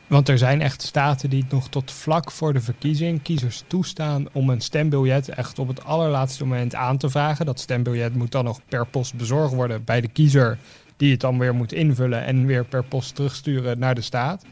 Want 0.08 0.30
er 0.30 0.38
zijn 0.38 0.62
echt 0.62 0.82
staten 0.82 1.30
die 1.30 1.46
nog 1.50 1.70
tot 1.70 1.92
vlak 1.92 2.32
voor 2.32 2.54
de 2.54 2.62
verkiezing 2.62 3.22
kiezers 3.22 3.64
toestaan 3.68 4.28
om 4.32 4.50
een 4.50 4.62
stembiljet 4.62 5.30
echt 5.30 5.60
op 5.60 5.68
het 5.68 5.86
allerlaatste 5.86 6.46
moment 6.46 6.76
aan 6.76 6.98
te 6.98 7.10
vragen. 7.10 7.46
Dat 7.46 7.60
stembiljet 7.60 8.16
moet 8.16 8.32
dan 8.32 8.44
nog 8.44 8.60
per 8.70 8.86
post 8.86 9.14
bezorgd 9.14 9.54
worden 9.54 9.84
bij 9.84 10.02
de 10.02 10.08
kiezer 10.08 10.58
die 10.98 11.12
het 11.12 11.20
dan 11.20 11.40
weer 11.40 11.56
moet 11.56 11.74
invullen 11.74 12.26
en 12.26 12.46
weer 12.46 12.66
per 12.66 12.84
post 12.84 13.16
terugsturen 13.16 13.80
naar 13.80 13.96
de 13.96 14.02
staat. 14.02 14.46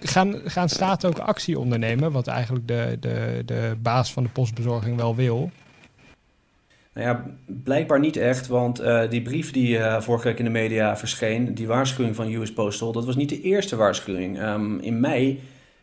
Gaan, 0.00 0.40
gaan 0.44 0.68
staten 0.68 1.08
ook 1.08 1.18
actie 1.18 1.58
ondernemen, 1.58 2.12
wat 2.12 2.26
eigenlijk 2.26 2.68
de, 2.68 2.96
de, 3.00 3.42
de 3.46 3.76
baas 3.82 4.12
van 4.12 4.22
de 4.22 4.28
postbezorging 4.28 4.96
wel 4.96 5.14
wil? 5.14 5.50
Nou 6.94 7.06
ja, 7.06 7.24
blijkbaar 7.46 8.00
niet 8.00 8.16
echt, 8.16 8.46
want 8.46 8.80
uh, 8.80 9.10
die 9.10 9.22
brief 9.22 9.52
die 9.52 9.78
uh, 9.78 10.00
vorige 10.00 10.28
week 10.28 10.38
in 10.38 10.44
de 10.44 10.50
media 10.50 10.96
verscheen, 10.96 11.54
die 11.54 11.66
waarschuwing 11.66 12.16
van 12.16 12.32
US 12.32 12.52
Postal, 12.52 12.92
dat 12.92 13.04
was 13.04 13.16
niet 13.16 13.28
de 13.28 13.40
eerste 13.40 13.76
waarschuwing. 13.76 14.42
Um, 14.42 14.80
in 14.80 15.00
mei 15.00 15.40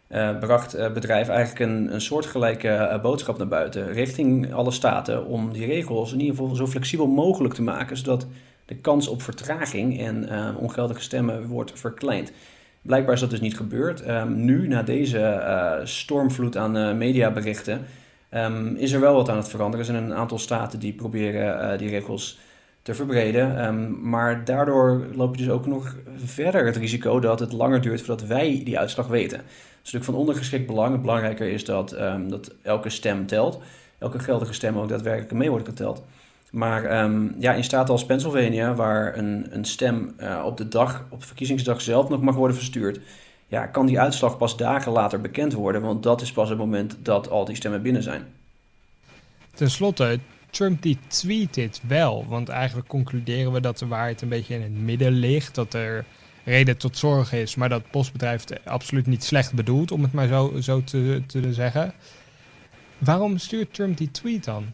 uh, 0.10 0.39
bracht 0.39 0.71
het 0.71 0.93
bedrijf 0.93 1.28
eigenlijk 1.28 1.71
een, 1.71 1.93
een 1.93 2.02
soortgelijke 2.02 3.00
boodschap 3.02 3.38
naar 3.38 3.47
buiten, 3.47 3.93
richting 3.93 4.54
alle 4.54 4.71
staten, 4.71 5.26
om 5.26 5.54
die 5.54 5.65
regels 5.65 6.13
in 6.13 6.19
ieder 6.19 6.36
geval 6.36 6.56
zo 6.56 6.67
flexibel 6.67 7.08
mogelijk 7.08 7.54
te 7.54 7.62
maken, 7.62 7.97
zodat 7.97 8.28
de 8.71 8.77
kans 8.77 9.07
op 9.07 9.21
vertraging 9.21 9.99
en 9.99 10.23
uh, 10.23 10.49
ongeldige 10.57 11.01
stemmen 11.01 11.47
wordt 11.47 11.79
verkleind. 11.79 12.31
Blijkbaar 12.81 13.13
is 13.13 13.19
dat 13.19 13.29
dus 13.29 13.39
niet 13.39 13.57
gebeurd. 13.57 14.07
Um, 14.07 14.45
nu, 14.45 14.67
na 14.67 14.84
deze 14.84 15.19
uh, 15.19 15.86
stormvloed 15.86 16.57
aan 16.57 16.77
uh, 16.77 16.93
mediaberichten, 16.93 17.81
um, 18.34 18.75
is 18.75 18.91
er 18.91 18.99
wel 18.99 19.15
wat 19.15 19.29
aan 19.29 19.38
het 19.38 19.49
veranderen. 19.49 19.86
Er 19.86 19.93
zijn 19.93 20.03
een 20.03 20.13
aantal 20.13 20.39
staten 20.39 20.79
die 20.79 20.93
proberen 20.93 21.77
die 21.77 21.89
regels 21.89 22.39
te 22.81 22.93
verbreden. 22.93 24.10
Maar 24.10 24.45
daardoor 24.45 25.05
loop 25.15 25.36
je 25.36 25.43
dus 25.43 25.51
ook 25.51 25.67
nog 25.67 25.95
verder 26.25 26.65
het 26.65 26.75
risico 26.77 27.19
dat 27.19 27.39
het 27.39 27.51
langer 27.51 27.81
duurt 27.81 28.01
voordat 28.01 28.27
wij 28.27 28.62
die 28.63 28.79
uitslag 28.79 29.07
weten. 29.07 29.38
Dat 29.38 29.45
is 29.47 29.91
natuurlijk 29.91 30.05
van 30.05 30.15
ondergeschikt 30.15 30.67
belang. 30.67 31.01
Belangrijker 31.01 31.47
is 31.47 31.65
dat, 31.65 31.89
dat 32.27 32.53
elke 32.62 32.89
stem 32.89 33.25
telt. 33.25 33.62
Elke 33.97 34.19
geldige 34.19 34.53
stem 34.53 34.77
ook 34.77 34.89
daadwerkelijk 34.89 35.31
mee 35.31 35.49
wordt 35.49 35.67
geteld. 35.67 36.03
Maar 36.51 37.03
um, 37.03 37.35
ja, 37.39 37.53
in 37.53 37.63
staten 37.63 37.93
als 37.93 38.05
Pennsylvania, 38.05 38.73
waar 38.73 39.17
een, 39.17 39.47
een 39.49 39.65
stem 39.65 40.13
uh, 40.19 40.43
op 40.45 40.57
de 40.57 40.67
dag, 40.67 41.05
op 41.09 41.23
verkiezingsdag 41.23 41.81
zelf 41.81 42.09
nog 42.09 42.21
mag 42.21 42.35
worden 42.35 42.55
verstuurd, 42.55 42.99
ja, 43.47 43.65
kan 43.65 43.85
die 43.85 43.99
uitslag 43.99 44.37
pas 44.37 44.57
dagen 44.57 44.91
later 44.91 45.21
bekend 45.21 45.53
worden, 45.53 45.81
want 45.81 46.03
dat 46.03 46.21
is 46.21 46.31
pas 46.31 46.49
het 46.49 46.57
moment 46.57 46.97
dat 47.01 47.29
al 47.29 47.45
die 47.45 47.55
stemmen 47.55 47.81
binnen 47.81 48.03
zijn. 48.03 48.25
Ten 49.53 49.71
slotte, 49.71 50.19
Trump 50.49 50.81
die 50.81 50.97
tweet 51.07 51.53
dit 51.53 51.81
wel, 51.87 52.25
want 52.27 52.49
eigenlijk 52.49 52.87
concluderen 52.87 53.51
we 53.51 53.61
dat 53.61 53.77
de 53.77 53.87
waarheid 53.87 54.21
een 54.21 54.29
beetje 54.29 54.55
in 54.55 54.61
het 54.61 54.77
midden 54.77 55.11
ligt, 55.11 55.55
dat 55.55 55.73
er 55.73 56.05
reden 56.43 56.77
tot 56.77 56.97
zorg 56.97 57.33
is, 57.33 57.55
maar 57.55 57.69
dat 57.69 57.91
postbedrijf 57.91 58.43
absoluut 58.63 59.07
niet 59.07 59.23
slecht 59.23 59.53
bedoelt, 59.53 59.91
om 59.91 60.01
het 60.01 60.13
maar 60.13 60.27
zo, 60.27 60.53
zo 60.59 60.83
te, 60.83 61.23
te 61.27 61.53
zeggen. 61.53 61.93
Waarom 62.97 63.37
stuurt 63.37 63.73
Trump 63.73 63.97
die 63.97 64.11
tweet 64.11 64.43
dan? 64.43 64.65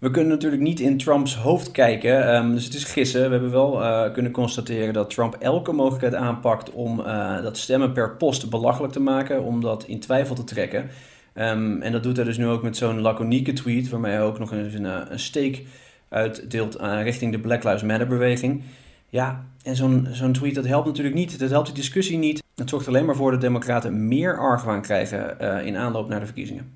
We 0.00 0.10
kunnen 0.10 0.30
natuurlijk 0.30 0.62
niet 0.62 0.80
in 0.80 0.98
Trumps 0.98 1.36
hoofd 1.36 1.70
kijken, 1.70 2.32
ehm, 2.32 2.52
dus 2.52 2.64
het 2.64 2.74
is 2.74 2.84
gissen. 2.84 3.24
We 3.24 3.30
hebben 3.30 3.50
wel 3.50 3.82
uh, 3.82 4.12
kunnen 4.12 4.32
constateren 4.32 4.92
dat 4.92 5.10
Trump 5.10 5.34
elke 5.34 5.72
mogelijkheid 5.72 6.14
aanpakt 6.14 6.70
om 6.70 7.00
uh, 7.00 7.42
dat 7.42 7.58
stemmen 7.58 7.92
per 7.92 8.16
post 8.16 8.50
belachelijk 8.50 8.92
te 8.92 9.00
maken, 9.00 9.42
om 9.42 9.60
dat 9.60 9.84
in 9.84 10.00
twijfel 10.00 10.34
te 10.34 10.44
trekken. 10.44 10.90
Um, 11.34 11.82
en 11.82 11.92
dat 11.92 12.02
doet 12.02 12.16
hij 12.16 12.24
dus 12.24 12.38
nu 12.38 12.46
ook 12.46 12.62
met 12.62 12.76
zo'n 12.76 13.00
laconieke 13.00 13.52
tweet, 13.52 13.88
waarmee 13.88 14.12
hij 14.12 14.22
ook 14.22 14.38
nog 14.38 14.52
eens 14.52 14.74
een, 14.74 15.12
een 15.12 15.18
steek 15.18 15.66
uitdeelt 16.08 16.80
uh, 16.80 17.02
richting 17.02 17.32
de 17.32 17.40
Black 17.40 17.64
Lives 17.64 17.82
Matter 17.82 18.06
beweging. 18.06 18.62
Ja, 19.08 19.44
en 19.62 19.76
zo'n 19.76 20.08
zo'n 20.12 20.32
tweet 20.32 20.54
dat 20.54 20.66
helpt 20.66 20.86
natuurlijk 20.86 21.16
niet. 21.16 21.38
Dat 21.38 21.50
helpt 21.50 21.68
de 21.68 21.74
discussie 21.74 22.18
niet. 22.18 22.42
Het 22.54 22.68
zorgt 22.68 22.88
alleen 22.88 23.04
maar 23.04 23.16
voor 23.16 23.30
dat 23.30 23.40
democraten 23.40 24.08
meer 24.08 24.38
argwaan 24.38 24.82
krijgen 24.82 25.40
in 25.64 25.76
aanloop 25.76 26.08
naar 26.08 26.20
de 26.20 26.26
verkiezingen. 26.26 26.72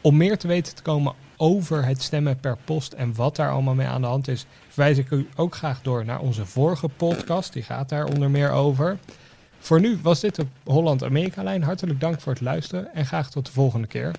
Om 0.00 0.16
meer 0.16 0.38
te 0.38 0.46
weten 0.46 0.74
te 0.74 0.82
komen 0.82 1.23
over 1.36 1.84
het 1.84 2.02
stemmen 2.02 2.40
per 2.40 2.56
post 2.64 2.92
en 2.92 3.14
wat 3.14 3.36
daar 3.36 3.50
allemaal 3.50 3.74
mee 3.74 3.86
aan 3.86 4.00
de 4.00 4.06
hand 4.06 4.28
is, 4.28 4.46
verwijs 4.68 4.98
ik 4.98 5.10
u 5.10 5.28
ook 5.36 5.54
graag 5.54 5.82
door 5.82 6.04
naar 6.04 6.20
onze 6.20 6.46
vorige 6.46 6.88
podcast. 6.88 7.52
Die 7.52 7.62
gaat 7.62 7.88
daar 7.88 8.04
onder 8.04 8.30
meer 8.30 8.50
over. 8.50 8.98
Voor 9.58 9.80
nu 9.80 9.98
was 10.02 10.20
dit 10.20 10.34
de 10.34 10.46
Holland-Amerika-lijn. 10.64 11.62
Hartelijk 11.62 12.00
dank 12.00 12.20
voor 12.20 12.32
het 12.32 12.42
luisteren 12.42 12.94
en 12.94 13.06
graag 13.06 13.30
tot 13.30 13.46
de 13.46 13.52
volgende 13.52 13.86
keer. 13.86 14.10